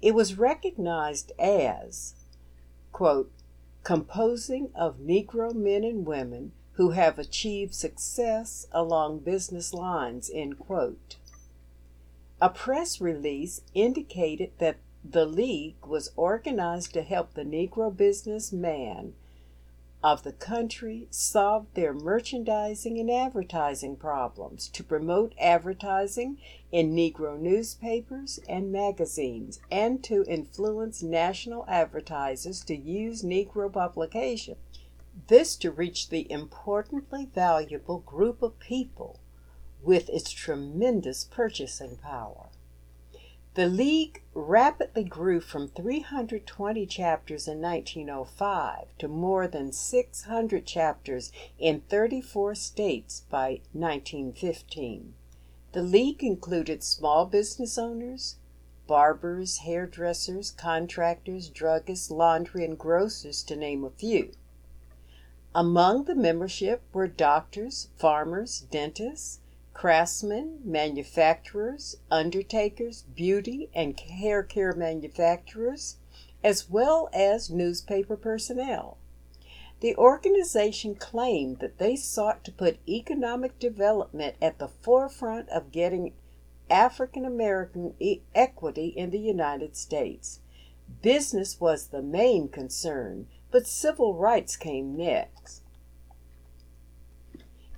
It 0.00 0.14
was 0.14 0.38
recognized 0.38 1.32
as, 1.38 2.14
composing 3.82 4.70
of 4.74 4.98
Negro 4.98 5.54
men 5.54 5.84
and 5.84 6.06
women 6.06 6.52
who 6.74 6.90
have 6.90 7.18
achieved 7.18 7.74
success 7.74 8.66
along 8.72 9.20
business 9.20 9.72
lines, 9.72 10.30
end 10.32 10.58
quote. 10.58 11.16
A 12.40 12.50
press 12.50 13.00
release 13.00 13.62
indicated 13.74 14.52
that 14.58 14.76
the 15.04 15.26
League 15.26 15.86
was 15.86 16.10
organized 16.16 16.92
to 16.94 17.02
help 17.02 17.34
the 17.34 17.44
Negro 17.44 17.94
businessman 17.94 19.14
of 20.02 20.22
the 20.22 20.32
country 20.32 21.06
solve 21.10 21.66
their 21.72 21.94
merchandising 21.94 22.98
and 22.98 23.10
advertising 23.10 23.96
problems 23.96 24.68
to 24.68 24.84
promote 24.84 25.34
advertising 25.40 26.36
in 26.70 26.94
Negro 26.94 27.38
newspapers 27.40 28.38
and 28.46 28.70
magazines 28.70 29.60
and 29.70 30.04
to 30.04 30.24
influence 30.28 31.02
national 31.02 31.64
advertisers 31.68 32.62
to 32.64 32.76
use 32.76 33.22
Negro 33.22 33.72
publications. 33.72 34.58
This 35.28 35.56
to 35.56 35.70
reach 35.70 36.10
the 36.10 36.30
importantly 36.30 37.24
valuable 37.24 38.00
group 38.00 38.42
of 38.42 38.58
people 38.58 39.20
with 39.82 40.10
its 40.10 40.30
tremendous 40.30 41.24
purchasing 41.24 41.96
power. 41.96 42.50
The 43.54 43.66
League 43.66 44.22
rapidly 44.34 45.04
grew 45.04 45.40
from 45.40 45.68
320 45.68 46.86
chapters 46.86 47.48
in 47.48 47.62
1905 47.62 48.98
to 48.98 49.08
more 49.08 49.46
than 49.46 49.72
600 49.72 50.66
chapters 50.66 51.32
in 51.58 51.80
34 51.82 52.54
states 52.56 53.22
by 53.30 53.60
1915. 53.72 55.14
The 55.72 55.82
League 55.82 56.22
included 56.22 56.82
small 56.82 57.26
business 57.26 57.78
owners, 57.78 58.36
barbers, 58.86 59.58
hairdressers, 59.58 60.50
contractors, 60.50 61.48
druggists, 61.48 62.10
laundry, 62.10 62.64
and 62.64 62.78
grocers, 62.78 63.42
to 63.44 63.56
name 63.56 63.84
a 63.84 63.90
few. 63.90 64.32
Among 65.56 66.04
the 66.04 66.16
membership 66.16 66.82
were 66.92 67.06
doctors, 67.06 67.88
farmers, 67.96 68.62
dentists, 68.72 69.38
craftsmen, 69.72 70.58
manufacturers, 70.64 71.96
undertakers, 72.10 73.02
beauty 73.02 73.70
and 73.72 73.98
hair 74.00 74.42
care 74.42 74.72
manufacturers, 74.72 75.98
as 76.42 76.68
well 76.68 77.08
as 77.12 77.50
newspaper 77.50 78.16
personnel. 78.16 78.98
The 79.78 79.96
organization 79.96 80.96
claimed 80.96 81.60
that 81.60 81.78
they 81.78 81.94
sought 81.94 82.42
to 82.44 82.52
put 82.52 82.78
economic 82.88 83.58
development 83.58 84.36
at 84.40 84.58
the 84.58 84.68
forefront 84.68 85.48
of 85.50 85.70
getting 85.70 86.14
African 86.68 87.24
American 87.24 87.94
e- 88.00 88.22
equity 88.34 88.88
in 88.88 89.10
the 89.10 89.20
United 89.20 89.76
States. 89.76 90.40
Business 91.02 91.60
was 91.60 91.88
the 91.88 92.02
main 92.02 92.48
concern, 92.48 93.28
but 93.54 93.68
civil 93.68 94.14
rights 94.14 94.56
came 94.56 94.96
next. 94.96 95.62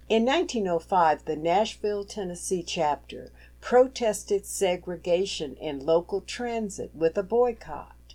In 0.08 0.24
1905, 0.24 1.26
the 1.26 1.36
Nashville, 1.36 2.02
Tennessee 2.02 2.62
chapter 2.62 3.30
protested 3.60 4.46
segregation 4.46 5.54
in 5.56 5.84
local 5.84 6.22
transit 6.22 6.94
with 6.94 7.18
a 7.18 7.22
boycott. 7.22 8.14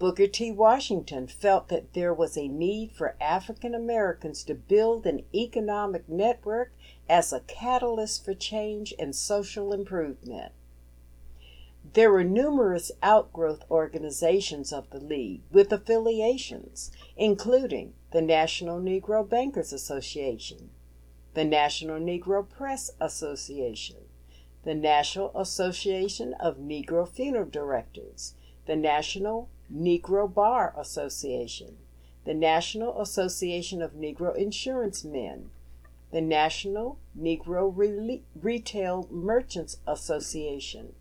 Booker 0.00 0.26
T. 0.26 0.50
Washington 0.50 1.28
felt 1.28 1.68
that 1.68 1.92
there 1.92 2.12
was 2.12 2.36
a 2.36 2.48
need 2.48 2.90
for 2.90 3.14
African 3.20 3.72
Americans 3.72 4.42
to 4.42 4.54
build 4.56 5.06
an 5.06 5.22
economic 5.32 6.08
network 6.08 6.72
as 7.08 7.32
a 7.32 7.38
catalyst 7.38 8.24
for 8.24 8.34
change 8.34 8.92
and 8.98 9.14
social 9.14 9.72
improvement. 9.72 10.50
There 11.92 12.12
were 12.12 12.24
numerous 12.24 12.92
outgrowth 13.02 13.64
organizations 13.70 14.72
of 14.72 14.90
the 14.90 15.00
League 15.00 15.42
with 15.50 15.72
affiliations, 15.72 16.90
including 17.16 17.94
the 18.12 18.22
National 18.22 18.78
Negro 18.78 19.28
Bankers 19.28 19.72
Association, 19.72 20.70
the 21.34 21.44
National 21.44 21.98
Negro 21.98 22.48
Press 22.48 22.90
Association, 23.00 23.96
the 24.62 24.74
National 24.74 25.32
Association 25.34 26.34
of 26.34 26.58
Negro 26.58 27.08
Funeral 27.08 27.48
Directors, 27.48 28.34
the 28.66 28.76
National 28.76 29.48
Negro 29.72 30.32
Bar 30.32 30.74
Association, 30.76 31.78
the 32.24 32.34
National 32.34 33.00
Association 33.00 33.80
of 33.80 33.94
Negro 33.94 34.36
Insurance 34.36 35.02
Men, 35.04 35.50
the 36.12 36.20
National 36.20 36.98
Negro 37.18 37.72
Re- 37.74 38.22
Retail 38.34 39.08
Merchants 39.10 39.78
Association, 39.86 40.94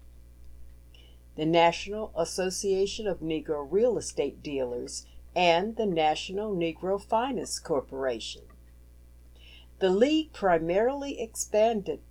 the 1.39 1.45
National 1.45 2.11
Association 2.17 3.07
of 3.07 3.21
Negro 3.21 3.65
Real 3.65 3.97
Estate 3.97 4.43
Dealers, 4.43 5.05
and 5.33 5.77
the 5.77 5.85
National 5.85 6.53
Negro 6.53 7.01
Finance 7.01 7.59
Corporation. 7.59 8.41
The 9.79 9.89
League 9.89 10.33
primarily 10.33 11.21
expanded 11.21 12.01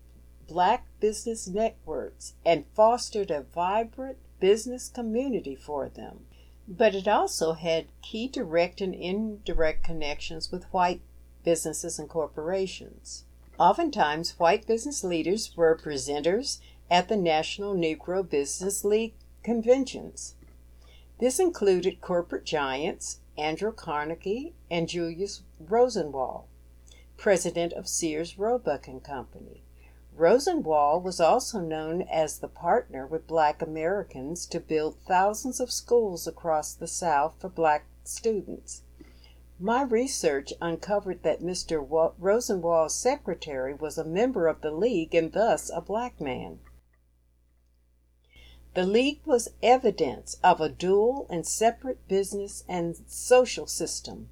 black 0.46 0.86
business 0.98 1.46
networks 1.46 2.36
and 2.42 2.64
fostered 2.72 3.30
a 3.30 3.42
vibrant 3.42 4.16
business 4.40 4.88
community 4.88 5.54
for 5.54 5.90
them. 5.90 6.24
But 6.66 6.94
it 6.94 7.06
also 7.06 7.52
had 7.52 7.88
key 8.00 8.28
direct 8.28 8.80
and 8.80 8.94
indirect 8.94 9.84
connections 9.84 10.50
with 10.50 10.72
white 10.72 11.02
businesses 11.44 11.98
and 11.98 12.08
corporations. 12.08 13.24
Oftentimes, 13.58 14.38
white 14.38 14.66
business 14.66 15.04
leaders 15.04 15.54
were 15.54 15.76
presenters 15.76 16.60
at 16.90 17.08
the 17.08 17.16
National 17.16 17.74
Negro 17.74 18.28
Business 18.28 18.84
League 18.84 19.14
conventions. 19.42 20.34
This 21.18 21.38
included 21.38 22.00
corporate 22.00 22.44
giants 22.44 23.20
Andrew 23.36 23.72
Carnegie 23.72 24.54
and 24.70 24.88
Julius 24.88 25.42
Rosenwald 25.60 26.44
president 27.18 27.72
of 27.72 27.88
Sears 27.88 28.38
Roebuck 28.38 28.86
and 28.86 29.02
Company. 29.02 29.60
Rosenwald 30.14 31.04
was 31.04 31.20
also 31.20 31.60
known 31.60 32.02
as 32.02 32.38
the 32.38 32.48
partner 32.48 33.06
with 33.06 33.26
black 33.26 33.60
Americans 33.60 34.46
to 34.46 34.60
build 34.60 34.96
thousands 35.06 35.60
of 35.60 35.70
schools 35.70 36.26
across 36.26 36.72
the 36.72 36.86
South 36.86 37.34
for 37.40 37.48
black 37.48 37.84
students. 38.04 38.82
My 39.60 39.82
research 39.82 40.52
uncovered 40.60 41.24
that 41.24 41.42
Mr. 41.42 42.12
Rosenwald's 42.18 42.94
secretary 42.94 43.74
was 43.74 43.98
a 43.98 44.04
member 44.04 44.46
of 44.46 44.60
the 44.60 44.70
League 44.70 45.14
and 45.14 45.32
thus 45.32 45.70
a 45.74 45.80
black 45.80 46.20
man. 46.20 46.60
The 48.74 48.84
League 48.84 49.20
was 49.24 49.48
evidence 49.62 50.36
of 50.44 50.60
a 50.60 50.68
dual 50.68 51.26
and 51.30 51.46
separate 51.46 52.06
business 52.08 52.64
and 52.68 52.96
social 53.06 53.66
system 53.66 54.28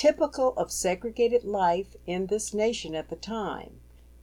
typical 0.00 0.54
of 0.56 0.70
segregated 0.72 1.44
life 1.44 1.94
in 2.06 2.26
this 2.28 2.54
nation 2.54 2.94
at 2.94 3.10
the 3.10 3.16
time. 3.16 3.80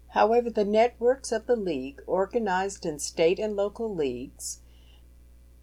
However, 0.09 0.49
the 0.49 0.65
networks 0.65 1.31
of 1.31 1.45
the 1.45 1.55
League, 1.55 2.01
organized 2.07 2.85
in 2.85 2.97
state 2.97 3.37
and 3.37 3.55
local 3.55 3.93
leagues, 3.93 4.61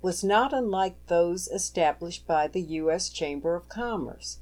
was 0.02 0.22
not 0.22 0.52
unlike 0.52 0.94
those 1.06 1.48
established 1.48 2.26
by 2.26 2.46
the 2.46 2.60
U.S. 2.60 3.08
Chamber 3.08 3.56
of 3.56 3.68
Commerce. 3.68 4.38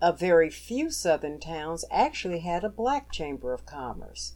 A 0.00 0.12
very 0.12 0.50
few 0.50 0.90
Southern 0.90 1.38
towns 1.38 1.84
actually 1.90 2.40
had 2.40 2.64
a 2.64 2.68
black 2.68 3.12
Chamber 3.12 3.52
of 3.52 3.66
Commerce. 3.66 4.35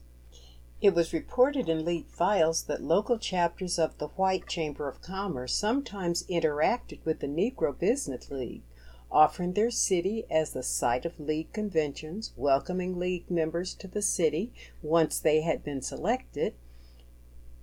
It 0.82 0.94
was 0.94 1.12
reported 1.12 1.68
in 1.68 1.84
League 1.84 2.08
files 2.08 2.62
that 2.62 2.82
local 2.82 3.18
chapters 3.18 3.78
of 3.78 3.98
the 3.98 4.08
White 4.08 4.46
Chamber 4.46 4.88
of 4.88 5.02
Commerce 5.02 5.54
sometimes 5.54 6.22
interacted 6.24 7.04
with 7.04 7.20
the 7.20 7.26
Negro 7.26 7.78
Business 7.78 8.30
League 8.30 8.62
offering 9.10 9.52
their 9.52 9.70
city 9.70 10.24
as 10.30 10.52
the 10.52 10.62
site 10.62 11.04
of 11.04 11.18
League 11.18 11.52
conventions, 11.52 12.32
welcoming 12.36 12.98
League 12.98 13.30
members 13.30 13.74
to 13.74 13.88
the 13.88 14.00
city 14.00 14.52
once 14.82 15.18
they 15.18 15.40
had 15.40 15.64
been 15.64 15.82
selected, 15.82 16.54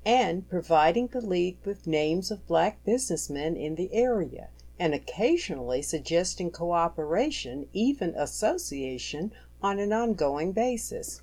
and 0.05 0.47
providing 0.49 1.07
the 1.07 1.21
League 1.21 1.57
with 1.65 1.87
names 1.87 2.29
of 2.29 2.45
black 2.47 2.83
businessmen 2.83 3.55
in 3.55 3.75
the 3.75 3.91
area, 3.93 4.49
and 4.77 4.93
occasionally 4.93 5.81
suggesting 5.81 6.51
cooperation, 6.51 7.67
even 7.73 8.13
association, 8.15 9.31
on 9.63 9.79
an 9.79 9.91
ongoing 9.91 10.51
basis. 10.51 11.21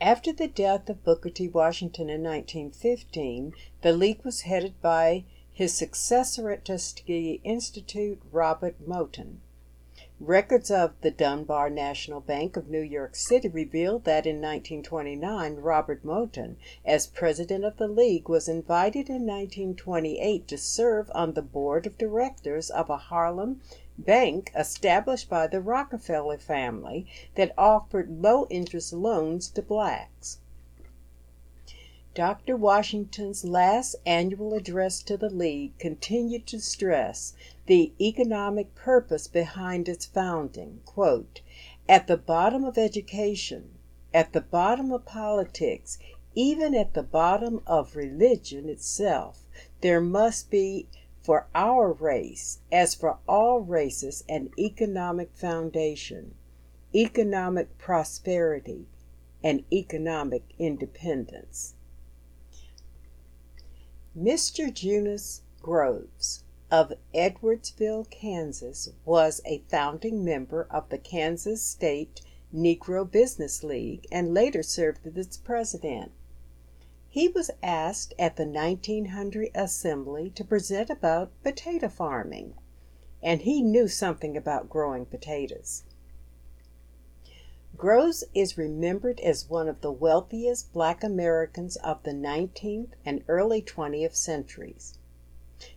After 0.00 0.32
the 0.32 0.46
death 0.46 0.88
of 0.88 1.02
Booker 1.02 1.28
T. 1.28 1.48
Washington 1.48 2.08
in 2.08 2.22
1915, 2.22 3.52
the 3.82 3.92
League 3.92 4.24
was 4.24 4.42
headed 4.42 4.80
by 4.80 5.24
his 5.52 5.74
successor 5.74 6.50
at 6.50 6.64
Tuskegee 6.64 7.40
Institute, 7.42 8.22
Robert 8.30 8.76
Moton. 8.86 9.40
Records 10.20 10.70
of 10.70 10.94
the 11.00 11.10
Dunbar 11.10 11.68
National 11.68 12.20
Bank 12.20 12.56
of 12.56 12.68
New 12.68 12.80
York 12.80 13.16
City 13.16 13.48
reveal 13.48 13.98
that 13.98 14.24
in 14.24 14.36
1929 14.36 15.56
Robert 15.56 16.04
Moton, 16.04 16.58
as 16.84 17.08
president 17.08 17.64
of 17.64 17.76
the 17.76 17.88
League, 17.88 18.28
was 18.28 18.48
invited 18.48 19.08
in 19.08 19.26
1928 19.26 20.46
to 20.46 20.56
serve 20.56 21.10
on 21.12 21.32
the 21.34 21.42
board 21.42 21.86
of 21.86 21.98
directors 21.98 22.70
of 22.70 22.88
a 22.88 22.96
Harlem 22.96 23.62
bank 23.98 24.52
established 24.56 25.28
by 25.28 25.46
the 25.46 25.60
Rockefeller 25.60 26.38
family 26.38 27.06
that 27.34 27.52
offered 27.58 28.22
low 28.22 28.46
interest 28.48 28.92
loans 28.92 29.48
to 29.50 29.62
blacks. 29.62 30.38
Dr. 32.14 32.56
Washington's 32.56 33.44
last 33.44 33.94
annual 34.04 34.54
address 34.54 35.02
to 35.02 35.16
the 35.16 35.30
League 35.30 35.78
continued 35.78 36.46
to 36.48 36.60
stress 36.60 37.34
the 37.66 37.92
economic 38.00 38.74
purpose 38.74 39.28
behind 39.28 39.88
its 39.88 40.06
founding. 40.06 40.80
Quote, 40.84 41.42
at 41.88 42.06
the 42.06 42.16
bottom 42.16 42.64
of 42.64 42.76
education, 42.76 43.78
at 44.12 44.32
the 44.32 44.40
bottom 44.40 44.90
of 44.90 45.04
politics, 45.04 45.98
even 46.34 46.74
at 46.74 46.94
the 46.94 47.02
bottom 47.02 47.62
of 47.66 47.94
religion 47.94 48.68
itself, 48.68 49.48
there 49.80 50.00
must 50.00 50.50
be 50.50 50.88
for 51.28 51.46
our 51.54 51.92
race, 51.92 52.60
as 52.72 52.94
for 52.94 53.18
all 53.28 53.60
races, 53.60 54.24
an 54.30 54.48
economic 54.58 55.30
foundation, 55.34 56.34
economic 56.94 57.76
prosperity, 57.76 58.86
and 59.44 59.62
economic 59.70 60.42
independence. 60.58 61.74
Mr. 64.18 64.72
Junius 64.72 65.42
Groves 65.60 66.44
of 66.70 66.94
Edwardsville, 67.14 68.08
Kansas, 68.08 68.88
was 69.04 69.42
a 69.44 69.62
founding 69.68 70.24
member 70.24 70.66
of 70.70 70.88
the 70.88 70.96
Kansas 70.96 71.62
State 71.62 72.22
Negro 72.54 73.04
Business 73.04 73.62
League 73.62 74.06
and 74.10 74.32
later 74.32 74.62
served 74.62 75.06
as 75.06 75.18
its 75.18 75.36
president. 75.36 76.10
He 77.18 77.26
was 77.26 77.50
asked 77.64 78.14
at 78.16 78.36
the 78.36 78.46
1900 78.46 79.50
assembly 79.52 80.30
to 80.36 80.44
present 80.44 80.88
about 80.88 81.32
potato 81.42 81.88
farming, 81.88 82.54
and 83.20 83.42
he 83.42 83.60
knew 83.60 83.88
something 83.88 84.36
about 84.36 84.70
growing 84.70 85.04
potatoes. 85.04 85.82
Groves 87.76 88.22
is 88.34 88.56
remembered 88.56 89.18
as 89.18 89.50
one 89.50 89.66
of 89.66 89.80
the 89.80 89.90
wealthiest 89.90 90.72
black 90.72 91.02
Americans 91.02 91.74
of 91.78 92.00
the 92.04 92.12
19th 92.12 92.92
and 93.04 93.24
early 93.26 93.62
20th 93.62 94.14
centuries. 94.14 95.00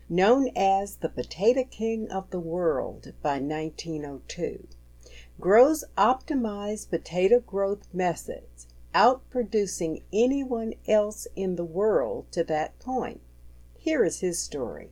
Known 0.07 0.51
as 0.55 0.97
the 0.97 1.09
Potato 1.09 1.63
King 1.63 2.07
of 2.11 2.29
the 2.29 2.39
World 2.39 3.13
by 3.23 3.39
1902, 3.39 4.67
Groves 5.39 5.85
optimized 5.97 6.91
potato 6.91 7.39
growth 7.39 7.91
methods 7.91 8.67
outproducing 8.93 10.03
anyone 10.11 10.73
else 10.87 11.27
in 11.35 11.55
the 11.55 11.65
world 11.65 12.31
to 12.31 12.43
that 12.43 12.77
point. 12.79 13.21
Here 13.77 14.03
is 14.03 14.19
his 14.19 14.39
story. 14.39 14.91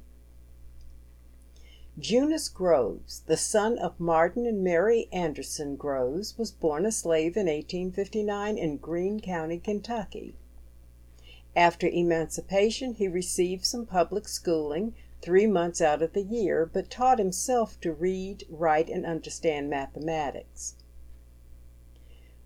Junius 1.99 2.47
Groves, 2.47 3.23
the 3.25 3.35
son 3.35 3.77
of 3.77 3.99
Martin 3.99 4.45
and 4.45 4.63
Mary 4.63 5.09
Anderson 5.11 5.75
Groves, 5.75 6.37
was 6.37 6.49
born 6.49 6.85
a 6.85 6.93
slave 6.93 7.35
in 7.35 7.47
1859 7.47 8.57
in 8.57 8.77
Greene 8.77 9.19
County, 9.19 9.59
Kentucky. 9.59 10.33
After 11.55 11.87
emancipation, 11.87 12.93
he 12.93 13.09
received 13.09 13.65
some 13.65 13.85
public 13.85 14.29
schooling 14.29 14.95
three 15.21 15.45
months 15.45 15.81
out 15.81 16.01
of 16.01 16.13
the 16.13 16.23
year, 16.23 16.65
but 16.65 16.89
taught 16.89 17.19
himself 17.19 17.77
to 17.81 17.91
read, 17.91 18.45
write, 18.49 18.87
and 18.87 19.05
understand 19.05 19.69
mathematics. 19.69 20.75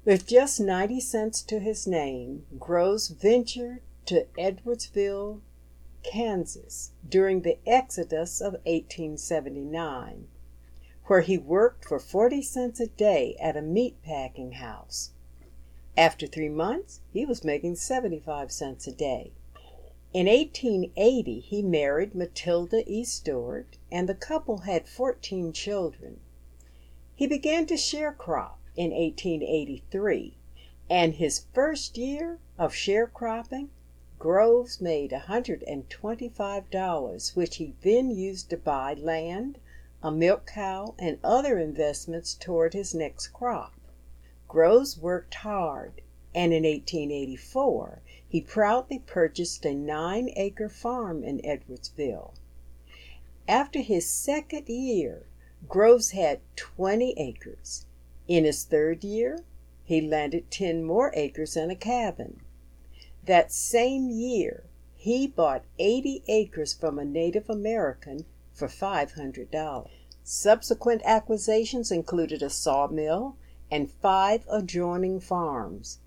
With 0.05 0.27
just 0.27 0.59
90 0.59 0.99
cents 0.99 1.41
to 1.43 1.59
his 1.59 1.87
name, 1.87 2.45
Groves 2.59 3.07
ventured 3.07 3.83
to 4.05 4.27
Edwardsville, 4.37 5.39
Kansas, 6.03 6.91
during 7.07 7.43
the 7.43 7.57
Exodus 7.65 8.41
of 8.41 8.55
1879, 8.65 10.27
where 11.05 11.21
he 11.21 11.37
worked 11.37 11.85
for 11.85 11.99
40 11.99 12.41
cents 12.41 12.81
a 12.81 12.87
day 12.87 13.37
at 13.39 13.55
a 13.55 13.61
meat 13.61 14.03
packing 14.03 14.53
house. 14.53 15.11
After 15.95 16.27
three 16.27 16.49
months, 16.49 16.99
he 17.13 17.25
was 17.25 17.45
making 17.45 17.77
75 17.77 18.51
cents 18.51 18.85
a 18.87 18.91
day. 18.91 19.31
In 20.11 20.25
1880, 20.25 21.39
he 21.39 21.61
married 21.61 22.13
Matilda 22.13 22.83
E. 22.91 23.05
Stewart, 23.05 23.77
and 23.89 24.09
the 24.09 24.15
couple 24.15 24.57
had 24.57 24.89
14 24.89 25.53
children. 25.53 26.19
He 27.15 27.25
began 27.25 27.65
to 27.67 27.75
sharecrop 27.75 28.57
in 28.75 28.91
1883, 28.91 30.35
and 30.89 31.13
his 31.13 31.45
first 31.53 31.97
year 31.97 32.39
of 32.57 32.73
sharecropping, 32.73 33.69
Groves 34.17 34.81
made 34.81 35.11
$125, 35.11 37.35
which 37.35 37.57
he 37.57 37.75
then 37.81 38.09
used 38.09 38.49
to 38.49 38.57
buy 38.57 38.93
land, 38.93 39.59
a 40.01 40.11
milk 40.11 40.47
cow, 40.47 40.95
and 40.97 41.19
other 41.23 41.59
investments 41.59 42.33
toward 42.33 42.73
his 42.73 42.95
next 42.95 43.27
crop. 43.27 43.79
Groves 44.47 44.97
worked 44.97 45.35
hard, 45.35 46.01
and 46.33 46.51
in 46.51 46.63
1884 46.63 48.01
he 48.27 48.41
proudly 48.41 48.97
purchased 48.99 49.65
a 49.65 49.75
nine 49.75 50.31
acre 50.35 50.69
farm 50.69 51.23
in 51.23 51.39
Edwardsville. 51.41 52.33
After 53.47 53.81
his 53.81 54.09
second 54.09 54.67
year, 54.67 55.27
Groves 55.67 56.09
had 56.11 56.41
20 56.55 57.13
acres 57.17 57.85
in 58.35 58.45
his 58.45 58.63
third 58.63 59.03
year, 59.03 59.43
he 59.83 60.01
landed 60.01 60.49
10 60.49 60.83
more 60.83 61.11
acres 61.13 61.55
and 61.55 61.71
a 61.71 61.75
cabin. 61.75 62.41
That 63.25 63.51
same 63.51 64.09
year, 64.09 64.63
he 64.95 65.27
bought 65.27 65.65
80 65.77 66.23
acres 66.27 66.73
from 66.73 66.97
a 66.97 67.05
Native 67.05 67.49
American 67.49 68.25
for 68.51 68.67
$500. 68.67 69.87
Subsequent 70.23 71.01
acquisitions 71.05 71.91
included 71.91 72.41
a 72.41 72.49
sawmill 72.49 73.35
and 73.69 73.91
five 73.91 74.45
adjoining 74.49 75.19
farms, 75.19 75.99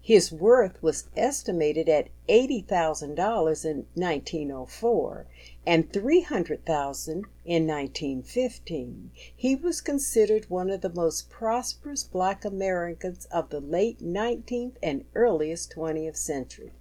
His 0.00 0.30
worth 0.32 0.80
was 0.82 1.08
estimated 1.16 1.88
at 1.88 2.08
$80,000 2.28 3.64
in 3.64 3.86
1904 3.94 5.26
and 5.68 5.92
300,000 5.92 7.26
in 7.44 7.66
1915. 7.66 9.10
He 9.36 9.54
was 9.54 9.82
considered 9.82 10.48
one 10.48 10.70
of 10.70 10.80
the 10.80 10.88
most 10.88 11.28
prosperous 11.28 12.04
black 12.04 12.46
Americans 12.46 13.26
of 13.26 13.50
the 13.50 13.60
late 13.60 13.98
19th 13.98 14.76
and 14.82 15.04
earliest 15.14 15.74
20th 15.76 16.16
century. 16.16 16.72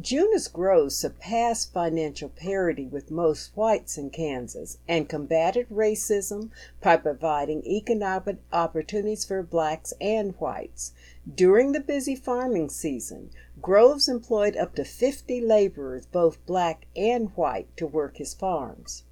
Junius 0.00 0.46
Groves 0.46 0.96
surpassed 0.96 1.72
financial 1.72 2.28
parity 2.28 2.86
with 2.86 3.10
most 3.12 3.56
whites 3.56 3.96
in 3.96 4.10
Kansas 4.10 4.78
and 4.86 5.08
combated 5.08 5.68
racism 5.68 6.50
by 6.80 6.96
providing 6.96 7.64
economic 7.64 8.36
opportunities 8.52 9.24
for 9.24 9.42
blacks 9.42 9.92
and 10.00 10.34
whites. 10.40 10.92
During 11.32 11.72
the 11.72 11.80
busy 11.80 12.14
farming 12.14 12.70
season, 12.70 13.30
Groves 13.60 14.08
employed 14.08 14.56
up 14.56 14.74
to 14.76 14.84
50 14.84 15.40
laborers, 15.40 16.06
both 16.06 16.44
black 16.46 16.86
and 16.94 17.30
white, 17.36 17.76
to 17.76 17.86
work 17.86 18.18
his 18.18 18.34
farms. 18.34 19.02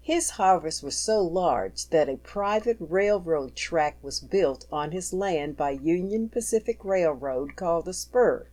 His 0.00 0.30
harvest 0.30 0.82
was 0.82 0.96
so 0.96 1.22
large 1.22 1.88
that 1.88 2.08
a 2.08 2.18
private 2.18 2.76
railroad 2.78 3.56
track 3.56 3.96
was 4.02 4.20
built 4.20 4.66
on 4.70 4.92
his 4.92 5.12
land 5.12 5.56
by 5.56 5.70
Union 5.70 6.28
Pacific 6.28 6.84
Railroad 6.84 7.56
called 7.56 7.86
the 7.86 7.94
Spur 7.94 8.48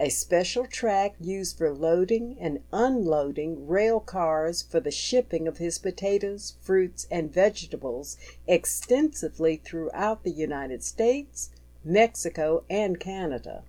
a 0.00 0.08
special 0.08 0.66
track 0.66 1.14
used 1.20 1.56
for 1.56 1.72
loading 1.72 2.36
and 2.40 2.60
unloading 2.72 3.66
rail 3.68 4.00
cars 4.00 4.60
for 4.60 4.80
the 4.80 4.90
shipping 4.90 5.46
of 5.46 5.58
his 5.58 5.78
potatoes, 5.78 6.56
fruits, 6.60 7.06
and 7.12 7.32
vegetables 7.32 8.16
extensively 8.46 9.56
throughout 9.56 10.24
the 10.24 10.32
United 10.32 10.82
States, 10.82 11.50
Mexico, 11.84 12.64
and 12.68 12.98
Canada. 12.98 13.62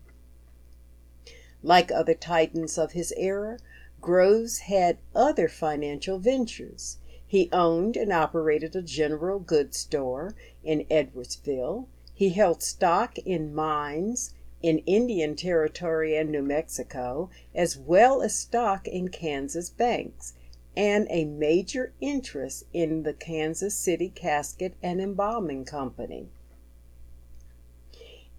Like 1.65 1.91
other 1.91 2.13
titans 2.13 2.77
of 2.77 2.91
his 2.91 3.11
era, 3.17 3.57
Groves 3.99 4.59
had 4.69 4.99
other 5.15 5.49
financial 5.49 6.19
ventures. 6.19 6.99
He 7.25 7.49
owned 7.51 7.97
and 7.97 8.13
operated 8.13 8.75
a 8.75 8.83
general 8.83 9.39
goods 9.39 9.79
store 9.79 10.35
in 10.63 10.85
Edwardsville. 10.91 11.87
He 12.13 12.29
held 12.29 12.61
stock 12.61 13.17
in 13.17 13.55
mines 13.55 14.35
in 14.61 14.83
Indian 14.85 15.35
Territory 15.35 16.15
and 16.15 16.29
New 16.29 16.43
Mexico, 16.43 17.31
as 17.55 17.75
well 17.75 18.21
as 18.21 18.37
stock 18.37 18.87
in 18.87 19.07
Kansas 19.07 19.71
banks, 19.71 20.33
and 20.77 21.07
a 21.09 21.25
major 21.25 21.93
interest 21.99 22.65
in 22.73 23.01
the 23.01 23.13
Kansas 23.13 23.73
City 23.73 24.09
Casket 24.09 24.75
and 24.83 25.01
Embalming 25.01 25.65
Company. 25.65 26.29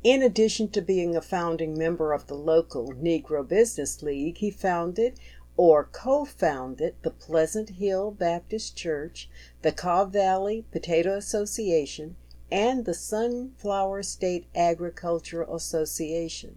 In 0.08 0.22
addition 0.22 0.68
to 0.68 0.80
being 0.80 1.16
a 1.16 1.20
founding 1.20 1.76
member 1.76 2.12
of 2.12 2.28
the 2.28 2.36
local 2.36 2.92
Negro 2.92 3.42
Business 3.42 4.04
League, 4.04 4.38
he 4.38 4.52
founded 4.52 5.18
or 5.56 5.82
co 5.82 6.24
founded 6.24 6.94
the 7.02 7.10
Pleasant 7.10 7.70
Hill 7.70 8.12
Baptist 8.12 8.76
Church, 8.76 9.28
the 9.62 9.72
Kaw 9.72 10.04
Valley 10.04 10.64
Potato 10.70 11.16
Association, 11.16 12.14
and 12.52 12.84
the 12.84 12.94
Sunflower 12.94 14.04
State 14.04 14.46
Agricultural 14.54 15.56
Association. 15.56 16.56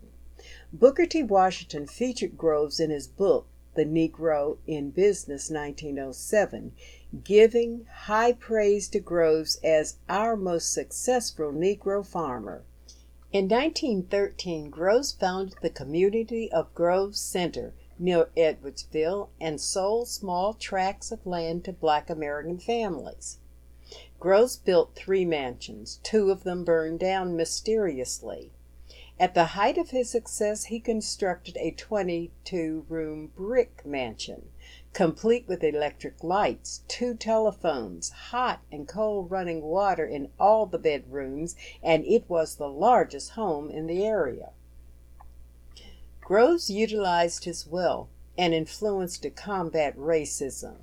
Booker 0.71 1.07
T. 1.07 1.23
Washington 1.23 1.87
featured 1.87 2.37
Groves 2.37 2.79
in 2.79 2.91
his 2.91 3.07
book, 3.07 3.47
The 3.73 3.83
Negro 3.83 4.59
in 4.67 4.91
Business 4.91 5.49
1907, 5.49 6.73
giving 7.23 7.87
high 8.01 8.33
praise 8.33 8.87
to 8.89 8.99
Groves 8.99 9.59
as 9.63 9.97
our 10.07 10.35
most 10.35 10.71
successful 10.71 11.51
Negro 11.51 12.05
farmer. 12.05 12.63
In 13.31 13.47
1913, 13.47 14.71
Groves 14.71 15.11
founded 15.11 15.59
the 15.61 15.69
community 15.69 16.51
of 16.51 16.73
Groves 16.73 17.19
Center 17.19 17.75
near 17.99 18.31
Edwardsville 18.35 19.29
and 19.39 19.61
sold 19.61 20.07
small 20.07 20.55
tracts 20.55 21.11
of 21.11 21.27
land 21.27 21.63
to 21.65 21.71
black 21.71 22.09
American 22.09 22.57
families. 22.57 23.37
Groves 24.19 24.57
built 24.57 24.95
three 24.95 25.25
mansions. 25.25 25.99
Two 26.01 26.31
of 26.31 26.43
them 26.43 26.63
burned 26.63 26.99
down 26.99 27.35
mysteriously. 27.35 28.51
At 29.21 29.33
the 29.33 29.47
height 29.47 29.77
of 29.77 29.89
his 29.89 30.09
success, 30.09 30.65
he 30.65 30.79
constructed 30.79 31.57
a 31.57 31.71
22 31.71 32.85
room 32.87 33.33
brick 33.35 33.85
mansion, 33.85 34.49
complete 34.93 35.45
with 35.45 35.61
electric 35.61 36.23
lights, 36.23 36.83
two 36.87 37.15
telephones, 37.15 38.11
hot 38.11 38.61
and 38.71 38.87
cold 38.87 39.29
running 39.29 39.61
water 39.61 40.05
in 40.05 40.31
all 40.39 40.65
the 40.65 40.79
bedrooms, 40.79 41.57
and 41.83 42.05
it 42.05 42.29
was 42.29 42.55
the 42.55 42.69
largest 42.69 43.31
home 43.31 43.69
in 43.69 43.87
the 43.87 44.05
area. 44.05 44.51
Groves 46.21 46.69
utilized 46.69 47.43
his 47.43 47.67
wealth 47.67 48.07
and 48.37 48.53
influence 48.53 49.17
to 49.17 49.29
combat 49.29 49.97
racism. 49.97 50.77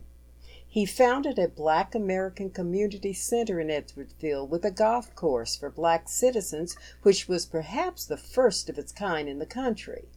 He 0.77 0.85
founded 0.85 1.39
a 1.39 1.49
Black 1.49 1.95
American 1.95 2.51
Community 2.51 3.15
Center 3.15 3.59
in 3.59 3.69
Edwardsville 3.69 4.47
with 4.47 4.63
a 4.63 4.71
golf 4.71 5.15
course 5.15 5.57
for 5.57 5.71
black 5.71 6.07
citizens, 6.07 6.77
which 7.01 7.27
was 7.27 7.47
perhaps 7.47 8.05
the 8.05 8.19
first 8.19 8.69
of 8.69 8.77
its 8.79 8.93
kind 8.93 9.27
in 9.27 9.39
the 9.39 9.47
country. 9.47 10.11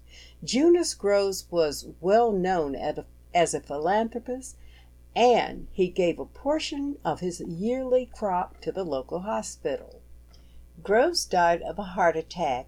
Junius 0.43 0.95
Groves 0.95 1.45
was 1.49 1.87
well 2.01 2.33
known 2.33 2.75
as 2.75 3.53
a 3.53 3.61
philanthropist, 3.61 4.57
and 5.15 5.69
he 5.71 5.87
gave 5.87 6.19
a 6.19 6.25
portion 6.25 6.97
of 7.05 7.21
his 7.21 7.39
yearly 7.39 8.07
crop 8.07 8.59
to 8.59 8.73
the 8.73 8.83
local 8.83 9.19
hospital. 9.19 10.01
Groves 10.83 11.23
died 11.23 11.61
of 11.61 11.79
a 11.79 11.93
heart 11.95 12.17
attack 12.17 12.67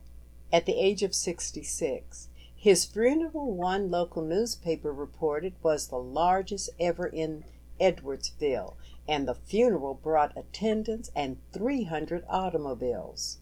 at 0.49 0.65
the 0.65 0.79
age 0.79 1.03
of 1.03 1.13
66. 1.13 2.29
His 2.55 2.85
funeral, 2.85 3.51
one 3.51 3.91
local 3.91 4.21
newspaper 4.21 4.93
reported, 4.93 5.55
was 5.61 5.89
the 5.89 5.97
largest 5.97 6.69
ever 6.79 7.05
in 7.05 7.43
Edwardsville, 7.81 8.75
and 9.07 9.27
the 9.27 9.33
funeral 9.33 9.95
brought 9.95 10.37
attendants 10.37 11.09
and 11.15 11.37
300 11.51 12.23
automobiles. 12.29 13.39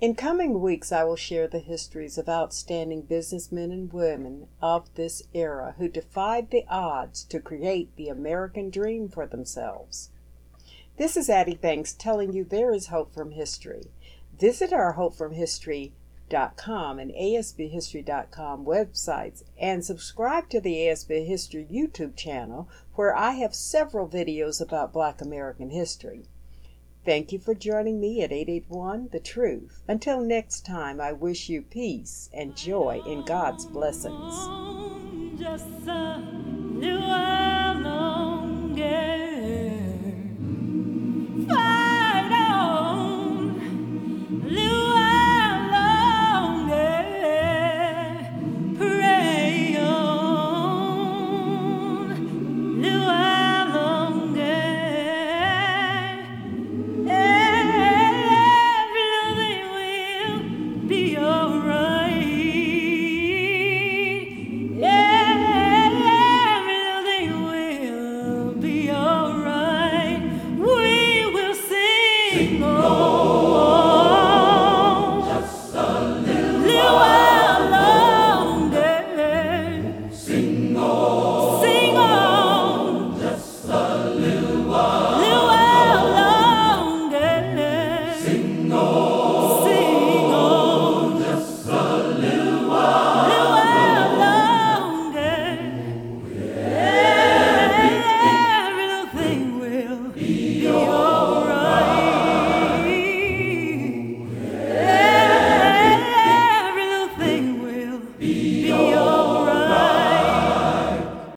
In 0.00 0.16
coming 0.16 0.60
weeks, 0.60 0.90
I 0.90 1.04
will 1.04 1.14
share 1.14 1.46
the 1.46 1.60
histories 1.60 2.18
of 2.18 2.28
outstanding 2.28 3.02
businessmen 3.02 3.70
and 3.70 3.92
women 3.92 4.48
of 4.60 4.92
this 4.96 5.22
era 5.32 5.76
who 5.78 5.88
defied 5.88 6.50
the 6.50 6.64
odds 6.68 7.22
to 7.26 7.38
create 7.38 7.94
the 7.94 8.08
American 8.08 8.68
dream 8.68 9.08
for 9.08 9.28
themselves. 9.28 10.10
This 10.96 11.16
is 11.16 11.28
Addi 11.28 11.60
Banks 11.60 11.92
telling 11.92 12.32
you 12.32 12.42
there 12.42 12.74
is 12.74 12.88
hope 12.88 13.14
from 13.14 13.30
history. 13.30 13.92
Visit 14.36 14.72
our 14.72 14.92
Hope 14.92 15.14
from 15.14 15.34
History 15.34 15.92
ASBHistory.com 16.32 16.98
and 16.98 17.12
ASBHistory.com 17.12 18.64
websites 18.64 19.42
and 19.60 19.84
subscribe 19.84 20.48
to 20.48 20.60
the 20.60 20.74
ASB 20.74 21.26
History 21.26 21.66
YouTube 21.70 22.16
channel 22.16 22.68
where 22.94 23.14
I 23.16 23.32
have 23.32 23.54
several 23.54 24.08
videos 24.08 24.60
about 24.60 24.92
Black 24.92 25.20
American 25.20 25.70
history. 25.70 26.24
Thank 27.04 27.32
you 27.32 27.38
for 27.38 27.54
joining 27.54 28.00
me 28.00 28.22
at 28.22 28.32
881 28.32 29.08
The 29.12 29.20
Truth. 29.20 29.82
Until 29.88 30.20
next 30.20 30.64
time, 30.64 31.00
I 31.00 31.12
wish 31.12 31.48
you 31.48 31.62
peace 31.62 32.30
and 32.32 32.56
joy 32.56 33.02
in 33.06 33.24
God's 33.24 33.66
blessings. 33.66 34.34